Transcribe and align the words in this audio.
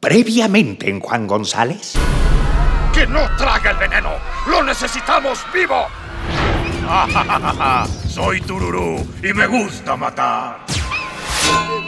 Previamente 0.00 0.88
en 0.88 0.98
Juan 0.98 1.26
González. 1.26 1.92
¡Que 2.94 3.06
no 3.06 3.20
traga 3.36 3.72
el 3.72 3.76
veneno! 3.76 4.12
¡Lo 4.48 4.62
necesitamos 4.62 5.40
vivo! 5.52 5.88
Soy 8.08 8.40
Tururú 8.40 9.06
y 9.22 9.34
me 9.34 9.46
gusta 9.46 9.96
matar. 9.96 10.64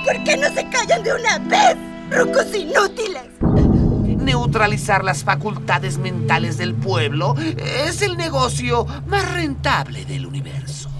¿Por 0.04 0.24
qué 0.24 0.36
no 0.36 0.46
se 0.52 0.68
callan 0.68 1.02
de 1.02 1.14
una 1.14 1.38
vez, 1.38 1.74
rucos 2.10 2.54
inútiles? 2.54 3.22
Neutralizar 3.40 5.02
las 5.02 5.24
facultades 5.24 5.96
mentales 5.96 6.58
del 6.58 6.74
pueblo 6.74 7.34
es 7.56 8.02
el 8.02 8.18
negocio 8.18 8.86
más 9.06 9.32
rentable 9.32 10.04
del 10.04 10.26
universo. 10.26 10.90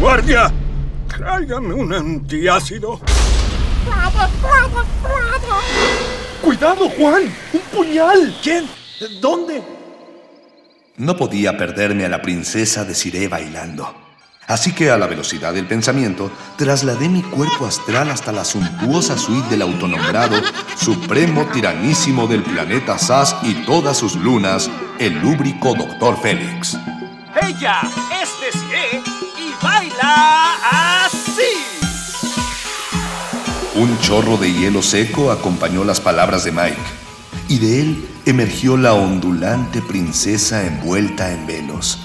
¡Guardia! 0.00 0.52
Tráigame 1.06 1.72
un 1.72 1.92
antiácido. 1.92 3.00
¡Cuidado, 6.42 6.88
Juan! 6.90 7.22
¡Un 7.52 7.60
puñal! 7.72 8.36
¿Quién? 8.42 8.68
¿Dónde? 9.20 9.62
No 10.96 11.16
podía 11.16 11.56
perderme 11.56 12.04
a 12.04 12.08
la 12.08 12.20
princesa 12.20 12.84
de 12.84 12.94
Siré 12.94 13.28
bailando. 13.28 13.94
Así 14.46 14.72
que 14.72 14.90
a 14.90 14.98
la 14.98 15.06
velocidad 15.06 15.54
del 15.54 15.66
pensamiento, 15.66 16.30
trasladé 16.56 17.08
mi 17.08 17.22
cuerpo 17.22 17.66
astral 17.66 18.10
hasta 18.10 18.32
la 18.32 18.44
suntuosa 18.44 19.16
suite 19.16 19.48
del 19.48 19.62
autonombrado, 19.62 20.42
supremo 20.76 21.46
tiranísimo 21.52 22.26
del 22.26 22.42
planeta 22.42 22.98
SAS 22.98 23.36
y 23.42 23.54
todas 23.64 23.96
sus 23.96 24.16
lunas, 24.16 24.68
el 24.98 25.20
lúbrico 25.20 25.74
Doctor 25.74 26.20
Félix. 26.20 26.76
Ella 27.40 27.80
es 28.20 28.40
de 28.40 28.58
Siré 28.58 29.02
y 29.38 29.54
baila. 29.62 30.79
Un 33.80 33.98
chorro 34.00 34.36
de 34.36 34.52
hielo 34.52 34.82
seco 34.82 35.32
acompañó 35.32 35.84
las 35.84 36.00
palabras 36.00 36.44
de 36.44 36.52
Mike, 36.52 36.76
y 37.48 37.58
de 37.60 37.80
él 37.80 38.08
emergió 38.26 38.76
la 38.76 38.92
ondulante 38.92 39.80
princesa 39.80 40.66
envuelta 40.66 41.32
en 41.32 41.46
velos, 41.46 41.98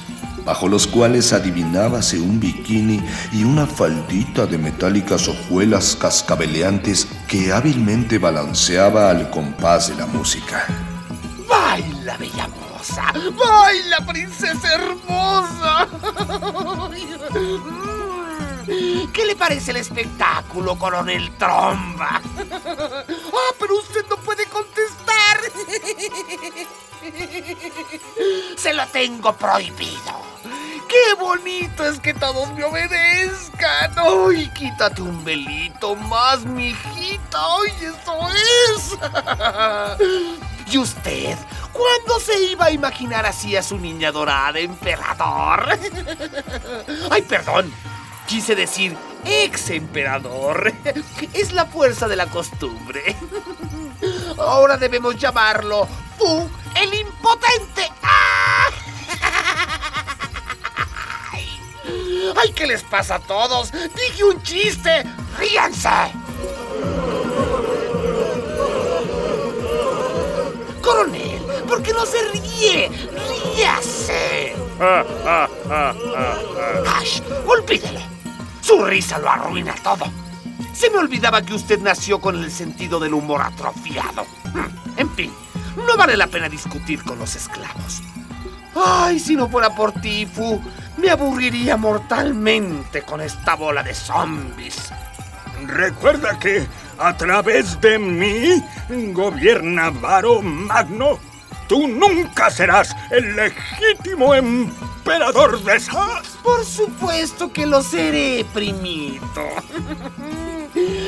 bajo 0.45 0.69
los 0.69 0.87
cuales 0.87 1.33
adivinábase 1.33 2.17
un 2.17 2.39
bikini 2.39 3.01
y 3.33 3.43
una 3.43 3.67
faldita 3.67 4.45
de 4.45 4.57
metálicas 4.57 5.27
hojuelas 5.27 5.97
cascabeleantes 5.97 7.09
que 7.27 7.51
hábilmente 7.51 8.19
balanceaba 8.19 9.09
al 9.09 9.29
compás 9.29 9.89
de 9.89 9.95
la 9.95 10.05
música. 10.05 10.65
¡Baila, 11.45 12.15
bella 12.15 12.47
moza! 12.47 13.11
¡Baila, 13.11 14.05
princesa 14.05 14.75
hermosa! 14.75 15.89
¿Qué 18.65 19.25
le 19.25 19.35
parece 19.35 19.71
el 19.71 19.77
espectáculo, 19.77 20.77
coronel 20.77 21.31
Tromba? 21.37 22.21
¡Ah, 22.53 23.53
pero 23.59 23.77
usted 23.77 24.05
no 24.09 24.17
puede 24.17 24.45
contestar! 24.47 25.39
Se 28.57 28.73
lo 28.73 28.87
tengo 28.87 29.33
prohibido. 29.33 30.25
¡Qué 30.87 31.13
bonito 31.19 31.85
es 31.85 31.99
que 31.99 32.13
todos 32.13 32.51
me 32.53 32.63
obedezcan! 32.63 33.91
¡Ay, 33.97 34.49
quítate 34.55 35.01
un 35.01 35.23
velito 35.23 35.95
más, 35.95 36.45
mijita! 36.45 37.37
¡Ay, 37.37 37.71
eso 37.81 38.29
es! 38.75 38.97
¿Y 40.73 40.77
usted? 40.77 41.37
¿Cuándo 41.71 42.19
se 42.19 42.39
iba 42.45 42.65
a 42.65 42.71
imaginar 42.71 43.25
así 43.25 43.55
a 43.55 43.61
su 43.61 43.77
niña 43.77 44.11
dorada, 44.11 44.59
emperador? 44.59 45.67
¡Ay, 47.11 47.21
perdón! 47.23 47.71
Quise 48.27 48.55
decir 48.55 48.97
ex 49.25 49.69
emperador. 49.69 50.73
Es 51.33 51.51
la 51.51 51.65
fuerza 51.65 52.07
de 52.07 52.15
la 52.15 52.27
costumbre. 52.27 53.15
Ahora 54.37 54.77
debemos 54.77 55.15
llamarlo 55.17 55.87
Fu 56.17 56.49
el 56.75 56.93
impotente. 56.93 57.91
¡Ah! 58.03 58.67
¡Ay! 61.31 61.45
¡Ay! 62.35 62.51
¿Qué 62.53 62.67
les 62.67 62.83
pasa 62.83 63.15
a 63.15 63.19
todos? 63.19 63.71
Dije 63.71 64.23
un 64.23 64.41
chiste. 64.43 65.03
¡Ríanse! 65.37 65.89
Coronel, 70.81 71.41
¿por 71.67 71.81
qué 71.81 71.93
no 71.93 72.05
se 72.05 72.21
ríe? 72.29 72.89
¡Ríase! 73.27 74.55
¡Ash! 76.87 77.21
¡Olvídele! 77.47 78.14
Su 78.65 78.83
risa 78.83 79.19
lo 79.19 79.29
arruina 79.29 79.75
todo. 79.83 80.05
Se 80.73 80.89
me 80.89 80.97
olvidaba 80.97 81.43
que 81.43 81.53
usted 81.53 81.79
nació 81.81 82.19
con 82.19 82.35
el 82.43 82.49
sentido 82.49 82.99
del 82.99 83.13
humor 83.13 83.43
atrofiado. 83.43 84.25
Hmm, 84.53 84.97
En 84.97 85.09
fin, 85.11 85.31
no 85.75 85.95
vale 85.95 86.17
la 86.17 86.25
pena 86.25 86.49
discutir 86.49 87.03
con 87.03 87.19
los 87.19 87.35
esclavos. 87.35 88.01
Ay, 88.75 89.19
si 89.19 89.35
no 89.35 89.47
fuera 89.49 89.75
por 89.75 89.91
ti, 89.93 90.25
Fu, 90.25 90.59
me 90.97 91.11
aburriría 91.11 91.77
mortalmente 91.77 93.03
con 93.03 93.21
esta 93.21 93.55
bola 93.55 93.83
de 93.83 93.93
zombies. 93.93 94.89
Recuerda 95.67 96.39
que 96.39 96.65
a 96.97 97.15
través 97.15 97.79
de 97.81 97.99
mí 97.99 98.63
gobierna 99.13 99.91
Varo 99.91 100.41
Magno. 100.41 101.19
Tú 101.67 101.87
nunca 101.87 102.49
serás 102.51 102.95
el 103.09 103.35
legítimo 103.35 104.35
emperador 104.35 105.63
de 105.63 105.79
Sas. 105.79 106.37
Por 106.43 106.63
supuesto 106.63 107.51
que 107.51 107.65
lo 107.65 107.81
seré, 107.81 108.45
primito. 108.53 109.41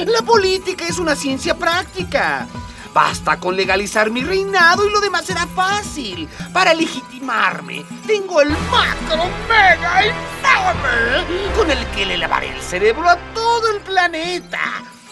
La 0.05 0.21
política 0.23 0.85
es 0.87 0.97
una 0.97 1.15
ciencia 1.15 1.55
práctica. 1.55 2.47
Basta 2.93 3.39
con 3.39 3.55
legalizar 3.55 4.09
mi 4.09 4.23
reinado 4.23 4.87
y 4.87 4.89
lo 4.89 4.99
demás 4.99 5.25
será 5.25 5.45
fácil. 5.45 6.27
Para 6.51 6.73
legitimarme, 6.73 7.85
tengo 8.07 8.41
el 8.41 8.49
macro 8.49 9.25
mega 9.47 10.07
infame 10.07 11.53
con 11.55 11.69
el 11.69 11.85
que 11.87 12.07
le 12.07 12.17
lavaré 12.17 12.55
el 12.55 12.61
cerebro 12.61 13.07
a 13.07 13.17
todo 13.35 13.69
el 13.75 13.81
planeta. 13.81 14.59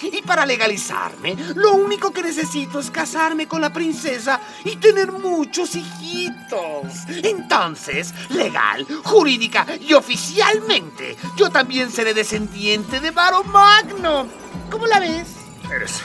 Y 0.01 0.21
para 0.21 0.45
legalizarme, 0.45 1.35
lo 1.55 1.73
único 1.73 2.11
que 2.11 2.21
necesito 2.21 2.79
es 2.79 2.91
casarme 2.91 3.47
con 3.47 3.61
la 3.61 3.71
princesa 3.71 4.39
y 4.63 4.75
tener 4.75 5.11
muchos 5.11 5.75
hijitos. 5.75 6.93
Entonces, 7.07 8.13
legal, 8.29 8.85
jurídica 9.03 9.65
y 9.79 9.93
oficialmente, 9.93 11.15
yo 11.37 11.49
también 11.49 11.91
seré 11.91 12.13
descendiente 12.13 12.99
de 12.99 13.11
Varo 13.11 13.43
Magno. 13.43 14.27
¿Cómo 14.69 14.85
la 14.87 14.99
ves? 14.99 15.27
Eres. 15.73 16.01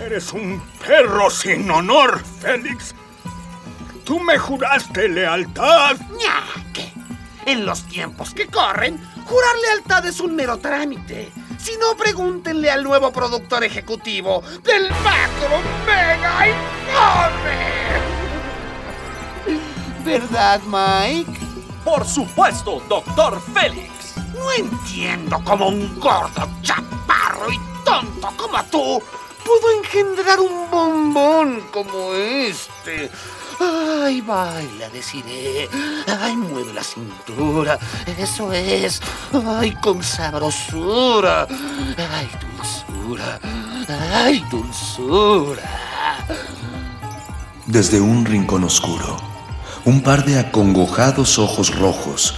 Eres 0.00 0.32
un 0.32 0.62
perro 0.86 1.30
sin 1.30 1.70
honor, 1.70 2.22
Félix. 2.40 2.94
Tú 4.04 4.20
me 4.20 4.38
juraste 4.38 5.08
lealtad. 5.08 5.96
¿qué? 6.72 6.92
En 7.46 7.64
los 7.64 7.84
tiempos 7.86 8.34
que 8.34 8.46
corren, 8.46 9.02
jurar 9.24 9.56
lealtad 9.62 10.04
es 10.06 10.20
un 10.20 10.36
mero 10.36 10.58
trámite. 10.58 11.32
Si 11.58 11.76
no, 11.78 11.96
pregúntenle 11.96 12.70
al 12.70 12.84
nuevo 12.84 13.12
productor 13.12 13.64
ejecutivo 13.64 14.42
del 14.62 14.90
Macro 15.02 15.60
Mega 15.86 16.48
Infame. 16.48 17.76
¿Verdad, 20.04 20.60
Mike? 20.66 21.40
Por 21.84 22.06
supuesto, 22.06 22.82
doctor 22.88 23.40
Félix. 23.54 24.14
No 24.34 24.52
entiendo 24.52 25.40
cómo 25.44 25.68
un 25.68 25.98
gordo, 25.98 26.48
chaparro 26.62 27.50
y 27.50 27.58
tonto 27.84 28.28
como 28.36 28.62
tú 28.64 29.02
pudo 29.44 29.70
engendrar 29.78 30.40
un 30.40 30.70
bombón 30.70 31.60
como 31.72 32.12
este. 32.14 33.10
Ay, 33.58 34.20
baila, 34.20 34.88
deciré. 34.90 35.68
Ay, 36.20 36.36
mueve 36.36 36.72
la 36.72 36.82
cintura. 36.82 37.78
Eso 38.18 38.52
es. 38.52 39.00
Ay, 39.46 39.72
con 39.72 40.02
sabrosura. 40.02 41.46
Ay, 42.12 42.28
dulzura. 42.40 43.40
Ay, 44.12 44.44
dulzura. 44.50 45.62
Desde 47.66 48.00
un 48.00 48.24
rincón 48.24 48.64
oscuro, 48.64 49.16
un 49.84 50.02
par 50.02 50.24
de 50.24 50.38
acongojados 50.38 51.38
ojos 51.38 51.74
rojos 51.74 52.34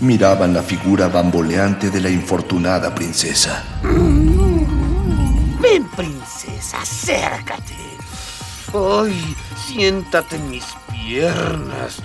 miraban 0.00 0.52
la 0.52 0.62
figura 0.62 1.08
bamboleante 1.08 1.90
de 1.90 2.00
la 2.00 2.10
infortunada 2.10 2.94
princesa. 2.94 3.64
Ven, 5.60 5.84
princesa, 5.96 6.80
acércate. 6.80 7.83
Ay, 8.74 9.36
siéntate 9.56 10.36
en 10.36 10.50
mis 10.50 10.64
piernas. 10.90 11.98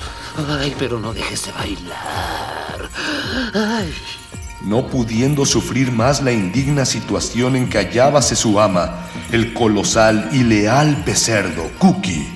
Ay, 0.59 0.75
pero 0.77 0.99
no 0.99 1.13
dejes 1.13 1.47
de 1.47 1.51
bailar. 1.53 2.89
Ay. 3.55 3.93
No 4.61 4.87
pudiendo 4.87 5.45
sufrir 5.45 5.91
más 5.91 6.21
la 6.21 6.31
indigna 6.31 6.85
situación 6.85 7.55
en 7.55 7.69
que 7.69 7.79
hallábase 7.79 8.35
su 8.35 8.59
ama, 8.59 9.07
el 9.31 9.53
colosal 9.53 10.29
y 10.31 10.43
leal 10.43 11.03
pecerdo, 11.05 11.71
Cookie, 11.79 12.27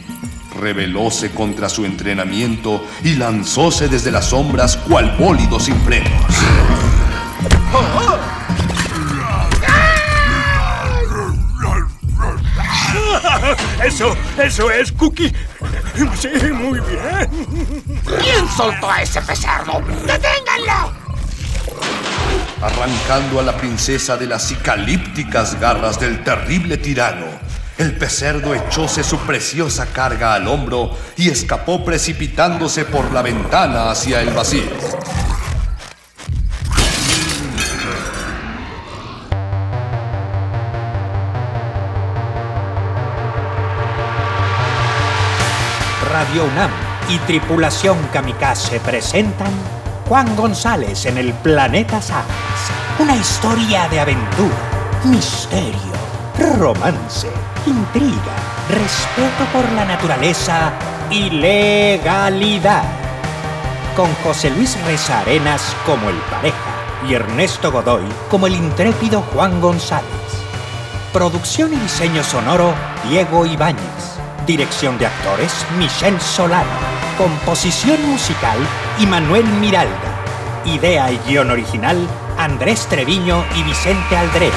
rebelóse 0.60 1.32
contra 1.32 1.70
su 1.70 1.86
entrenamiento 1.86 2.84
y 3.04 3.16
lanzóse 3.16 3.88
desde 3.88 4.10
las 4.10 4.26
sombras 4.30 4.78
cual 4.78 5.16
bólido 5.20 5.60
sin. 5.60 5.74
Eso, 14.04 14.18
eso 14.38 14.72
es, 14.72 14.92
Cookie. 14.92 15.34
Sí, 16.20 16.28
muy 16.52 16.82
bien. 16.82 17.30
¿Quién 18.22 18.50
soltó 18.50 18.92
a 18.92 19.02
ese 19.02 19.22
pecerdo? 19.22 19.82
¡Deténganlo! 20.06 20.92
Arrancando 22.62 23.40
a 23.40 23.44
la 23.44 23.56
princesa 23.56 24.18
de 24.18 24.28
las 24.28 24.50
cicalípticas 24.50 25.58
garras 25.58 26.02
del 26.02 26.22
terrible 26.22 26.78
tirano, 26.78 27.28
el 27.78 27.96
pecerdo 27.96 28.54
echóse 28.54 29.06
su 29.06 29.20
preciosa 29.20 29.86
carga 29.86 30.34
al 30.34 30.50
hombro 30.50 30.98
y 31.16 31.30
escapó 31.30 31.86
precipitándose 31.86 32.84
por 32.84 33.10
la 33.14 33.22
ventana 33.22 33.90
hacia 33.90 34.20
el 34.22 34.32
vacío. 34.32 34.70
Radio 46.34 46.50
y 47.10 47.18
Tripulación 47.20 47.96
Kamikaze 48.12 48.80
presentan 48.80 49.52
Juan 50.10 50.36
González 50.36 51.06
en 51.06 51.20
el 51.20 51.32
Planeta 51.32 52.02
Sagas. 52.02 52.26
Una 52.98 53.16
historia 53.16 53.88
de 53.90 54.00
aventura, 54.00 54.56
misterio, 55.04 56.58
romance, 56.58 57.28
intriga, 57.68 58.34
respeto 58.68 59.46
por 59.54 59.72
la 59.74 59.86
naturaleza 59.86 60.74
y 61.12 61.30
legalidad. 61.30 62.84
Con 63.96 64.12
José 64.24 64.50
Luis 64.50 64.76
Reza 64.88 65.20
Arenas 65.20 65.76
como 65.86 66.10
el 66.10 66.18
pareja 66.32 66.58
y 67.08 67.14
Ernesto 67.14 67.72
Godoy 67.72 68.06
como 68.32 68.48
el 68.48 68.56
intrépido 68.56 69.22
Juan 69.34 69.62
González. 69.62 70.08
Producción 71.12 71.74
y 71.74 71.76
diseño 71.76 72.24
sonoro 72.24 72.74
Diego 73.08 73.46
Ibáñez. 73.46 74.13
Dirección 74.46 74.98
de 74.98 75.06
actores 75.06 75.66
Michelle 75.78 76.20
Solano. 76.20 76.70
Composición 77.18 77.98
musical 78.10 78.58
Manuel 79.06 79.46
Miralda. 79.46 79.94
Idea 80.66 81.10
y 81.12 81.18
guion 81.26 81.50
original 81.50 82.06
Andrés 82.38 82.86
Treviño 82.88 83.46
y 83.56 83.64
Vicente 83.64 84.18
Aldrete. 84.18 84.54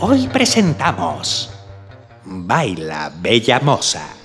Hoy 0.00 0.26
presentamos 0.26 1.50
Baila 2.24 3.12
Bella 3.20 3.60
Moza. 3.60 4.17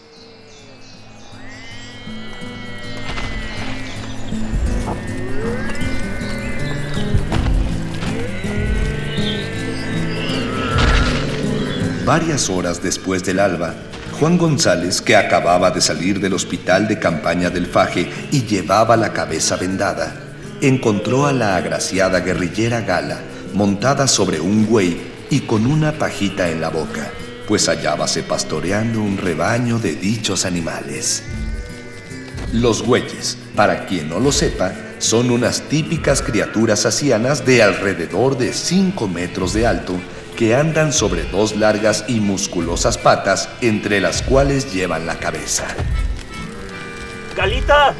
Varias 12.05 12.49
horas 12.49 12.83
después 12.83 13.23
del 13.23 13.39
alba, 13.39 13.75
Juan 14.19 14.37
González, 14.37 15.01
que 15.01 15.15
acababa 15.15 15.71
de 15.71 15.79
salir 15.79 16.19
del 16.19 16.33
hospital 16.33 16.87
de 16.87 16.99
campaña 16.99 17.49
del 17.49 17.65
Faje 17.65 18.11
y 18.29 18.43
llevaba 18.43 18.97
la 18.97 19.13
cabeza 19.13 19.55
vendada, 19.55 20.13
encontró 20.61 21.25
a 21.25 21.33
la 21.33 21.55
agraciada 21.55 22.19
guerrillera 22.19 22.81
Gala 22.81 23.21
montada 23.53 24.07
sobre 24.07 24.41
un 24.41 24.65
güey 24.65 24.97
y 25.29 25.41
con 25.41 25.65
una 25.65 25.93
pajita 25.93 26.49
en 26.49 26.59
la 26.59 26.69
boca, 26.69 27.09
pues 27.47 27.69
hallábase 27.69 28.21
pastoreando 28.21 29.01
un 29.01 29.17
rebaño 29.17 29.79
de 29.79 29.95
dichos 29.95 30.45
animales. 30.45 31.23
Los 32.53 32.83
güeyes, 32.83 33.39
para 33.55 33.87
quien 33.87 34.09
no 34.09 34.19
lo 34.19 34.31
sepa, 34.31 34.71
son 34.99 35.31
unas 35.31 35.63
típicas 35.69 36.21
criaturas 36.21 36.85
asianas 36.85 37.47
de 37.47 37.63
alrededor 37.63 38.37
de 38.37 38.53
5 38.53 39.07
metros 39.07 39.53
de 39.53 39.65
alto 39.65 39.95
que 40.37 40.53
andan 40.53 40.93
sobre 40.93 41.23
dos 41.23 41.55
largas 41.55 42.05
y 42.07 42.19
musculosas 42.19 42.99
patas 42.99 43.49
entre 43.61 43.99
las 43.99 44.21
cuales 44.21 44.71
llevan 44.71 45.07
la 45.07 45.17
cabeza. 45.17 45.65
¡Galita! 47.35 47.95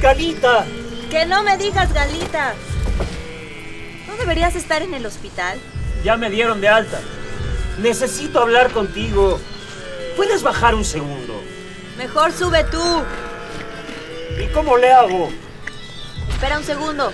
¡Galita! 0.00 0.64
Que 1.10 1.26
no 1.26 1.42
me 1.42 1.58
digas, 1.58 1.92
Galita. 1.92 2.54
¿No 4.06 4.16
deberías 4.18 4.54
estar 4.54 4.82
en 4.82 4.94
el 4.94 5.04
hospital? 5.04 5.58
Ya 6.04 6.16
me 6.16 6.30
dieron 6.30 6.60
de 6.60 6.68
alta. 6.68 7.00
Necesito 7.78 8.38
hablar 8.38 8.70
contigo. 8.70 9.40
¿Puedes 10.14 10.44
bajar 10.44 10.76
un 10.76 10.84
segundo? 10.84 11.42
Mejor 11.98 12.30
sube 12.30 12.62
tú. 12.70 13.02
¿Y 14.40 14.46
cómo 14.52 14.76
le 14.76 14.92
hago? 14.92 15.30
Espera 16.30 16.58
un 16.58 16.64
segundo. 16.64 17.12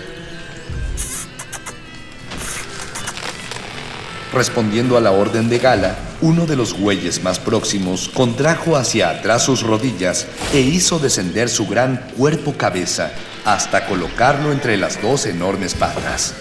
Respondiendo 4.33 4.97
a 4.97 5.01
la 5.01 5.11
orden 5.11 5.49
de 5.49 5.59
Gala, 5.59 5.97
uno 6.21 6.47
de 6.47 6.57
los 6.57 6.75
güeyes 6.75 7.23
más 7.23 7.39
próximos 7.39 8.09
contrajo 8.09 8.77
hacia 8.77 9.11
atrás 9.11 9.43
sus 9.43 9.63
rodillas 9.63 10.27
e 10.53 10.61
hizo 10.61 10.99
descender 10.99 11.49
su 11.49 11.67
gran 11.67 11.97
cuerpo-cabeza 12.17 13.11
hasta 13.45 13.87
colocarlo 13.87 14.53
entre 14.53 14.77
las 14.77 15.01
dos 15.01 15.25
enormes 15.27 15.75
patas. 15.75 16.35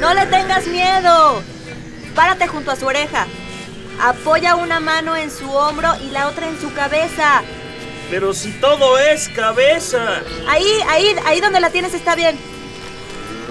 No 0.00 0.12
le 0.14 0.26
tengas 0.26 0.66
miedo. 0.66 1.42
Párate 2.16 2.48
junto 2.48 2.72
a 2.72 2.76
su 2.76 2.86
oreja. 2.86 3.26
Apoya 4.00 4.56
una 4.56 4.80
mano 4.80 5.14
en 5.16 5.30
su 5.30 5.48
hombro 5.50 5.92
y 6.04 6.10
la 6.10 6.26
otra 6.26 6.48
en 6.48 6.60
su 6.60 6.72
cabeza. 6.74 7.42
Pero 8.12 8.34
si 8.34 8.50
todo 8.52 8.98
es 8.98 9.30
cabeza. 9.30 10.20
Ahí, 10.46 10.66
ahí, 10.90 11.16
ahí 11.24 11.40
donde 11.40 11.60
la 11.60 11.70
tienes 11.70 11.94
está 11.94 12.14
bien. 12.14 12.38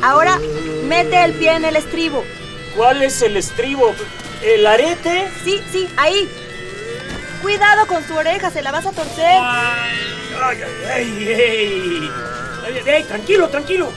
Ahora 0.04 0.40
mete 0.84 1.24
el 1.24 1.34
pie 1.34 1.54
en 1.54 1.66
el 1.66 1.76
estribo. 1.76 2.24
¿Cuál 2.76 3.02
es 3.02 3.24
el 3.24 3.38
estribo? 3.38 3.96
¿El 4.44 4.68
arete? 4.68 5.32
Sí, 5.44 5.60
sí, 5.72 5.90
ahí. 5.98 6.30
Cuidado 7.42 7.88
con 7.88 8.08
su 8.08 8.14
oreja, 8.14 8.52
se 8.52 8.62
la 8.62 8.72
vas 8.72 8.86
a 8.86 8.92
torcer. 8.92 9.40
¡Ay, 9.42 9.98
ay, 10.44 10.62
ay! 10.94 12.12
ay, 12.64 12.82
ay, 12.86 12.90
ay, 12.94 13.04
tranquilo, 13.06 13.50
tranquilo! 13.50 13.92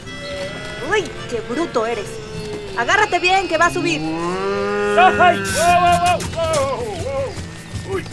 Uy, 0.91 1.05
qué 1.29 1.43
bruto 1.43 1.85
eres. 1.85 2.07
Agárrate 2.79 3.19
bien, 3.19 3.49
que 3.49 3.59
va 3.59 3.67
a 3.67 3.71
subir. 3.71 4.01
¡Ay! 4.01 5.43
¡Wow, 5.59 6.19
wow, 6.33 6.79
wow! 7.05 7.95
¡Uy! 7.95 8.05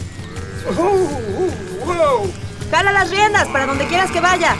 ¡Oh, 0.77 1.85
wow! 1.85 2.40
Jala 2.71 2.93
las 2.93 3.11
riendas 3.11 3.47
para 3.49 3.65
donde 3.65 3.85
quieras 3.85 4.09
que 4.11 4.21
vaya. 4.21 4.55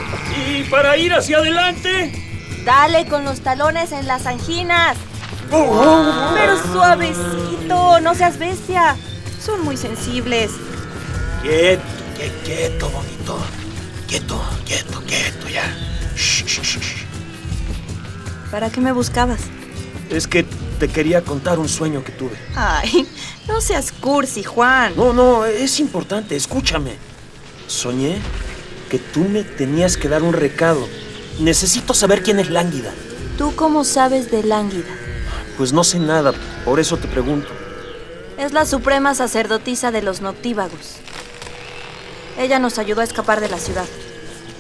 ¿Y 0.48 0.64
para 0.66 0.98
ir 0.98 1.14
hacia 1.14 1.38
adelante? 1.38 2.12
Dale 2.66 3.08
con 3.08 3.24
los 3.24 3.40
talones 3.40 3.92
en 3.94 4.06
las 4.06 4.26
anginas. 4.26 4.98
Pero 5.50 6.62
suavecito, 6.72 8.00
no 8.02 8.14
seas 8.14 8.38
bestia. 8.38 8.96
Son 9.44 9.64
muy 9.64 9.78
sensibles. 9.78 10.52
Quieto, 11.42 11.82
quieto, 12.16 12.36
quieto, 12.44 12.90
bonito. 12.90 13.40
Quieto, 14.08 14.42
quieto, 14.66 15.02
quieto, 15.08 15.50
ya. 15.50 15.64
Shh. 16.16 16.78
¿Para 18.52 18.70
qué 18.70 18.82
me 18.82 18.92
buscabas? 18.92 19.40
Es 20.10 20.28
que 20.28 20.46
te 20.80 20.90
quería 20.90 21.22
contar 21.22 21.60
un 21.60 21.70
sueño 21.70 22.04
que 22.04 22.12
tuve. 22.12 22.38
Ay, 22.56 23.08
no 23.48 23.62
seas 23.62 23.92
cursi, 23.94 24.44
Juan. 24.44 24.94
No, 24.98 25.14
no, 25.14 25.46
es 25.46 25.80
importante, 25.80 26.36
escúchame. 26.36 27.11
Soñé 27.72 28.22
que 28.90 29.00
tú 29.00 29.22
me 29.22 29.44
tenías 29.44 29.96
que 29.96 30.10
dar 30.10 30.24
un 30.24 30.34
recado. 30.34 30.88
Necesito 31.40 31.94
saber 31.94 32.22
quién 32.22 32.40
es 32.40 32.50
Lánguida. 32.50 32.92
¿Tú 33.38 33.56
cómo 33.56 33.86
sabes 33.86 34.30
de 34.30 34.44
Lánguida? 34.44 34.90
Pues 35.58 35.72
no 35.72 35.84
sé 35.86 35.98
nada, 35.98 36.34
por 36.66 36.82
eso 36.82 36.98
te 36.98 37.08
pregunto. 37.08 37.48
Es 38.38 38.52
la 38.52 38.66
suprema 38.66 39.16
sacerdotisa 39.16 39.92
de 39.92 40.02
los 40.02 40.22
noctívagos. 40.22 40.98
Ella 42.38 42.60
nos 42.60 42.78
ayudó 42.78 43.02
a 43.02 43.06
escapar 43.06 43.40
de 43.40 43.50
la 43.50 43.58
ciudad. 43.58 43.86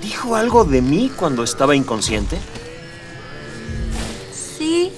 ¿Dijo 0.01 0.35
algo 0.35 0.63
de 0.63 0.81
mí 0.81 1.11
cuando 1.15 1.43
estaba 1.43 1.75
inconsciente? 1.75 2.37
Sí. 4.33 4.93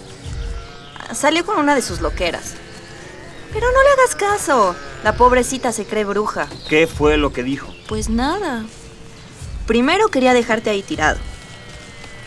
Salió 1.13 1.45
con 1.45 1.57
una 1.57 1.73
de 1.73 1.81
sus 1.81 1.99
loqueras. 1.99 2.53
Pero 3.51 3.67
no 3.71 3.83
le 3.83 3.89
hagas 3.89 4.15
caso. 4.15 4.75
La 5.03 5.17
pobrecita 5.17 5.71
se 5.71 5.85
cree 5.85 6.05
bruja. 6.05 6.47
¿Qué 6.69 6.85
fue 6.87 7.17
lo 7.17 7.33
que 7.33 7.43
dijo? 7.43 7.72
Pues 7.87 8.09
nada. 8.09 8.65
Primero 9.67 10.07
quería 10.09 10.33
dejarte 10.33 10.69
ahí 10.69 10.81
tirado. 10.81 11.19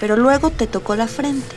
Pero 0.00 0.16
luego 0.16 0.50
te 0.50 0.66
tocó 0.66 0.96
la 0.96 1.08
frente. 1.08 1.56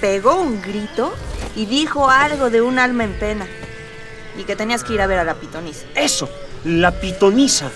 Pegó 0.00 0.36
un 0.36 0.62
grito 0.62 1.12
y 1.54 1.66
dijo 1.66 2.08
algo 2.08 2.50
de 2.50 2.62
un 2.62 2.78
alma 2.78 3.04
en 3.04 3.18
pena. 3.18 3.46
Y 4.38 4.44
que 4.44 4.56
tenías 4.56 4.84
que 4.84 4.94
ir 4.94 5.00
a 5.00 5.06
ver 5.06 5.18
a 5.18 5.24
la 5.24 5.34
pitonisa. 5.34 5.86
Eso, 5.94 6.28
la 6.64 6.92
pitonisa. 7.00 7.70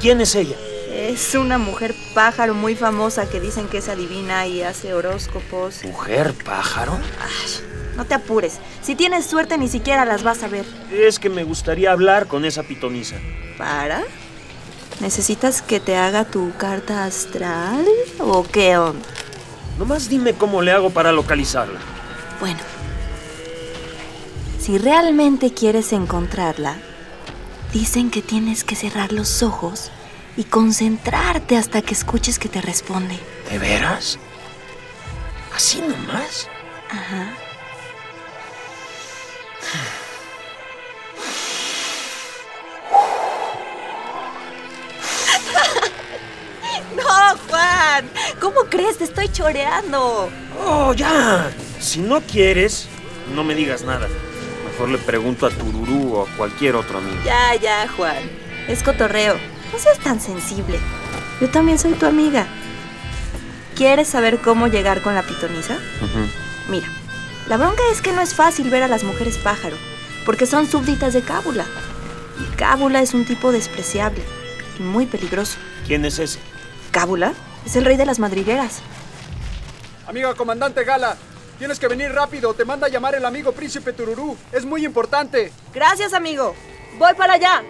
¿Quién 0.00 0.20
es 0.20 0.34
ella? 0.34 0.56
Es 0.90 1.34
una 1.34 1.58
mujer 1.58 1.94
pájaro 2.14 2.54
muy 2.54 2.74
famosa 2.74 3.28
que 3.28 3.40
dicen 3.40 3.68
que 3.68 3.78
es 3.78 3.88
adivina 3.88 4.46
y 4.46 4.62
hace 4.62 4.94
horóscopos. 4.94 5.84
¿Mujer 5.84 6.34
pájaro? 6.44 6.92
Ay, 7.20 7.96
no 7.96 8.04
te 8.04 8.14
apures. 8.14 8.58
Si 8.82 8.94
tienes 8.94 9.26
suerte 9.26 9.58
ni 9.58 9.68
siquiera 9.68 10.04
las 10.04 10.22
vas 10.22 10.42
a 10.42 10.48
ver. 10.48 10.64
Es 10.90 11.18
que 11.18 11.28
me 11.28 11.44
gustaría 11.44 11.92
hablar 11.92 12.26
con 12.26 12.44
esa 12.44 12.62
pitonisa. 12.62 13.16
¿Para? 13.58 14.02
¿Necesitas 15.02 15.62
que 15.62 15.80
te 15.80 15.96
haga 15.96 16.24
tu 16.24 16.52
carta 16.56 17.04
astral 17.04 17.84
o 18.20 18.44
qué 18.44 18.78
onda? 18.78 19.04
Nomás 19.76 20.08
dime 20.08 20.32
cómo 20.34 20.62
le 20.62 20.70
hago 20.70 20.90
para 20.90 21.10
localizarla. 21.10 21.80
Bueno, 22.38 22.60
si 24.60 24.78
realmente 24.78 25.52
quieres 25.52 25.92
encontrarla, 25.92 26.76
dicen 27.72 28.12
que 28.12 28.22
tienes 28.22 28.62
que 28.62 28.76
cerrar 28.76 29.12
los 29.12 29.42
ojos 29.42 29.90
y 30.36 30.44
concentrarte 30.44 31.56
hasta 31.56 31.82
que 31.82 31.94
escuches 31.94 32.38
que 32.38 32.48
te 32.48 32.60
responde. 32.60 33.18
¿De 33.50 33.58
veras? 33.58 34.20
¿Así 35.52 35.80
nomás? 35.80 36.48
Ajá. 36.88 37.26
Crees? 48.72 48.96
Te 48.96 49.04
estoy 49.04 49.28
choreando. 49.28 50.30
Oh, 50.64 50.94
ya. 50.94 51.52
Si 51.78 52.00
no 52.00 52.22
quieres, 52.22 52.88
no 53.34 53.44
me 53.44 53.54
digas 53.54 53.82
nada. 53.82 54.08
Mejor 54.64 54.88
le 54.88 54.98
pregunto 54.98 55.46
a 55.46 55.50
Tururú 55.50 56.14
o 56.16 56.26
a 56.26 56.36
cualquier 56.36 56.76
otro 56.76 56.98
amigo. 56.98 57.20
Ya, 57.24 57.54
ya, 57.54 57.86
Juan. 57.96 58.16
Es 58.68 58.82
cotorreo. 58.82 59.34
No 59.72 59.78
seas 59.78 59.98
tan 59.98 60.20
sensible. 60.20 60.78
Yo 61.40 61.50
también 61.50 61.78
soy 61.78 61.92
tu 61.92 62.06
amiga. 62.06 62.46
¿Quieres 63.76 64.08
saber 64.08 64.38
cómo 64.38 64.68
llegar 64.68 65.02
con 65.02 65.14
la 65.14 65.22
pitonisa? 65.22 65.76
Mira, 66.70 66.86
la 67.48 67.58
bronca 67.58 67.82
es 67.92 68.00
que 68.00 68.12
no 68.12 68.22
es 68.22 68.34
fácil 68.34 68.70
ver 68.70 68.82
a 68.82 68.88
las 68.88 69.04
mujeres 69.04 69.36
pájaro, 69.38 69.76
porque 70.24 70.46
son 70.46 70.66
súbditas 70.66 71.12
de 71.12 71.22
Cábula. 71.22 71.66
Y 72.40 72.56
Cábula 72.56 73.02
es 73.02 73.12
un 73.12 73.24
tipo 73.24 73.52
despreciable 73.52 74.22
y 74.78 74.82
muy 74.82 75.06
peligroso. 75.06 75.58
¿Quién 75.86 76.04
es 76.04 76.18
ese? 76.18 76.38
Cábula 76.90 77.32
es 77.64 77.76
el 77.76 77.84
rey 77.84 77.96
de 77.96 78.06
las 78.06 78.18
madrigueras. 78.18 78.80
Amiga 80.06 80.34
comandante 80.34 80.84
Gala, 80.84 81.16
tienes 81.58 81.78
que 81.78 81.88
venir 81.88 82.12
rápido. 82.12 82.54
Te 82.54 82.64
manda 82.64 82.86
a 82.86 82.90
llamar 82.90 83.14
el 83.14 83.24
amigo 83.24 83.52
príncipe 83.52 83.92
Tururú. 83.92 84.36
Es 84.52 84.64
muy 84.64 84.84
importante. 84.84 85.52
Gracias, 85.72 86.12
amigo. 86.12 86.54
Voy 86.98 87.14
para 87.14 87.34
allá. 87.34 87.62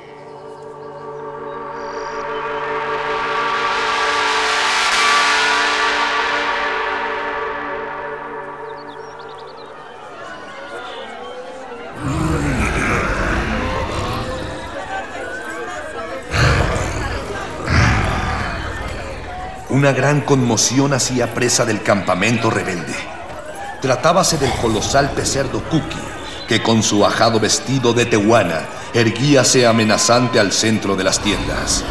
Una 19.72 19.92
gran 19.92 20.20
conmoción 20.20 20.92
hacía 20.92 21.32
presa 21.32 21.64
del 21.64 21.82
campamento 21.82 22.50
rebelde. 22.50 22.94
Tratábase 23.80 24.36
del 24.36 24.52
colosal 24.60 25.12
pecerdo 25.12 25.62
Cookie, 25.70 25.96
que 26.46 26.62
con 26.62 26.82
su 26.82 27.06
ajado 27.06 27.40
vestido 27.40 27.94
de 27.94 28.04
tehuana 28.04 28.66
erguíase 28.92 29.66
amenazante 29.66 30.38
al 30.38 30.52
centro 30.52 30.94
de 30.94 31.04
las 31.04 31.20
tiendas. 31.20 31.82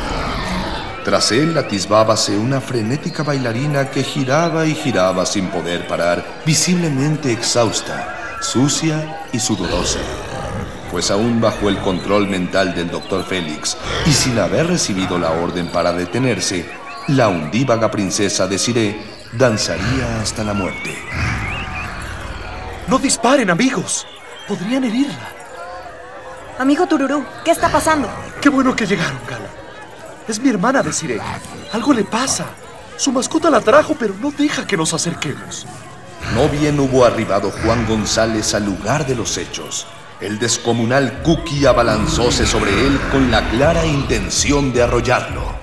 Tras 1.03 1.31
él 1.31 1.57
atisbábase 1.57 2.38
una 2.38 2.61
frenética 2.61 3.23
bailarina 3.23 3.89
que 3.89 4.03
giraba 4.03 4.67
y 4.67 4.75
giraba 4.75 5.25
sin 5.25 5.47
poder 5.47 5.88
parar, 5.88 6.23
visiblemente 6.45 7.31
exhausta, 7.31 8.38
sucia 8.41 9.23
y 9.33 9.39
sudorosa. 9.39 10.01
Pues 10.91 11.09
aún 11.09 11.41
bajo 11.41 11.67
el 11.67 11.79
control 11.79 12.27
mental 12.27 12.75
del 12.75 12.91
doctor 12.91 13.25
Félix 13.25 13.75
y 14.05 14.11
sin 14.11 14.38
haber 14.38 14.67
recibido 14.67 15.17
la 15.17 15.31
orden 15.31 15.69
para 15.69 15.93
detenerse, 15.93 16.80
la 17.08 17.27
undívaga 17.27 17.89
princesa 17.89 18.48
Desiree 18.48 19.01
danzaría 19.34 20.22
hasta 20.22 20.43
la 20.43 20.53
muerte. 20.53 20.98
No 22.88 22.98
disparen, 23.00 23.50
amigos. 23.50 24.05
Podrían 24.48 24.84
herirla. 24.84 25.29
Amigo 26.60 26.86
Tururú, 26.86 27.25
¿qué 27.43 27.51
está 27.51 27.70
pasando? 27.70 28.10
Qué 28.41 28.50
bueno 28.50 28.75
que 28.75 28.86
llegaron, 28.86 29.20
Gala. 29.27 29.50
Es 30.27 30.39
mi 30.39 30.50
hermana 30.50 30.84
Desiree. 30.84 31.22
Algo 31.74 31.93
le 31.93 32.03
pasa. 32.03 32.46
Su 32.98 33.12
mascota 33.12 33.50
la 33.50 33.62
trajo, 33.62 33.96
pero 33.98 34.13
no 34.22 34.31
deja 34.31 34.67
que 34.67 34.77
nos 34.77 34.93
acerquemos. 34.93 35.65
No 36.36 36.48
bien 36.50 36.79
hubo 36.79 37.03
arribado 37.03 37.51
Juan 37.63 37.88
González 37.88 38.53
al 38.53 38.65
lugar 38.65 39.08
de 39.08 39.15
los 39.15 39.38
hechos. 39.38 39.88
El 40.20 40.38
descomunal 40.38 41.24
Cookie 41.24 41.65
abalanzóse 41.65 42.46
sobre 42.46 42.86
él 42.86 43.00
con 43.12 43.31
la 43.31 43.50
clara 43.50 43.86
intención 43.86 44.72
de 44.72 44.84
arrollarlo. 44.84 45.62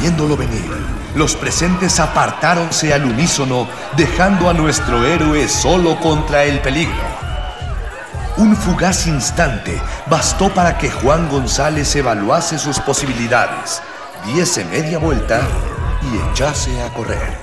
Viéndolo 0.00 0.36
venir, 0.36 0.70
los 1.16 1.34
presentes 1.34 1.98
apartáronse 1.98 2.94
al 2.94 3.04
unísono, 3.04 3.66
dejando 3.96 4.48
a 4.48 4.54
nuestro 4.54 5.04
héroe 5.04 5.48
solo 5.48 5.98
contra 5.98 6.44
el 6.44 6.60
peligro. 6.60 6.94
Un 8.36 8.54
fugaz 8.54 9.08
instante 9.08 9.80
bastó 10.06 10.50
para 10.50 10.78
que 10.78 10.88
Juan 10.88 11.28
González 11.28 11.96
evaluase 11.96 12.58
sus 12.58 12.78
posibilidades, 12.78 13.82
diese 14.24 14.64
media 14.66 14.98
vuelta 14.98 15.40
y 16.02 16.30
echase 16.30 16.80
a 16.82 16.94
correr. 16.94 17.36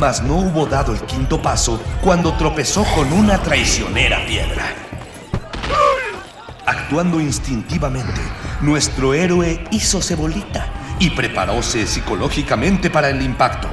Mas 0.00 0.20
no 0.20 0.34
hubo 0.34 0.66
dado 0.66 0.92
el 0.92 1.00
quinto 1.02 1.40
paso 1.40 1.80
cuando 2.02 2.34
tropezó 2.34 2.84
con 2.96 3.12
una 3.12 3.38
traicionera 3.38 4.26
piedra. 4.26 4.64
Actuando 6.66 7.20
instintivamente, 7.20 8.20
nuestro 8.60 9.14
héroe 9.14 9.64
hizo 9.70 10.02
cebolita 10.02 10.73
y 10.98 11.10
preparóse 11.10 11.86
psicológicamente 11.86 12.90
para 12.90 13.10
el 13.10 13.22
impacto. 13.22 13.68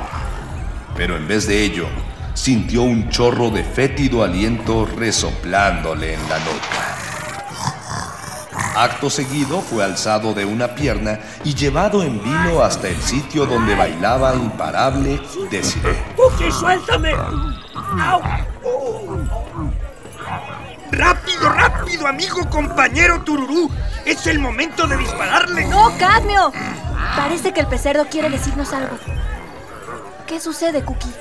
Pero 0.96 1.16
en 1.16 1.28
vez 1.28 1.48
de 1.48 1.64
ello, 1.64 1.88
sintió 2.34 2.84
un 2.84 3.10
chorro 3.10 3.50
de 3.50 3.64
fétido 3.64 4.24
aliento 4.24 4.86
resoplándole 4.86 6.14
en 6.14 6.30
la 6.30 6.40
nuca. 6.40 6.92
Acto 8.76 9.10
seguido 9.10 9.62
fue 9.62 9.84
alzado 9.84 10.34
de 10.34 10.46
una 10.46 10.76
pierna 10.76 11.20
y 11.44 11.54
llevado 11.54 12.04
en 12.04 12.24
vilo 12.24 12.64
hasta 12.64 12.88
el 12.88 13.02
sitio 13.02 13.46
donde 13.46 13.76
bailaba 13.76 14.34
imparable 14.34 15.22
Desiree. 15.50 15.98
¡Cookie, 16.16 16.52
suéltame! 16.52 17.12
¡Au! 17.14 18.22
¡Rápido, 20.92 21.50
rápido, 21.50 22.08
amigo 22.08 22.50
compañero 22.50 23.22
Tururú! 23.22 23.70
¡Es 24.06 24.26
el 24.28 24.40
momento 24.40 24.88
de 24.88 24.98
dispararle! 24.98 25.66
¡No, 25.66 25.92
Cadmio! 25.98 26.52
Parece 27.16 27.54
que 27.54 27.60
el 27.60 27.68
pecerdo 27.68 28.06
quiere 28.10 28.30
decirnos 28.30 28.74
algo. 28.74 28.98
¿Qué 30.26 30.40
sucede, 30.40 30.84
Cookie? 30.84 31.12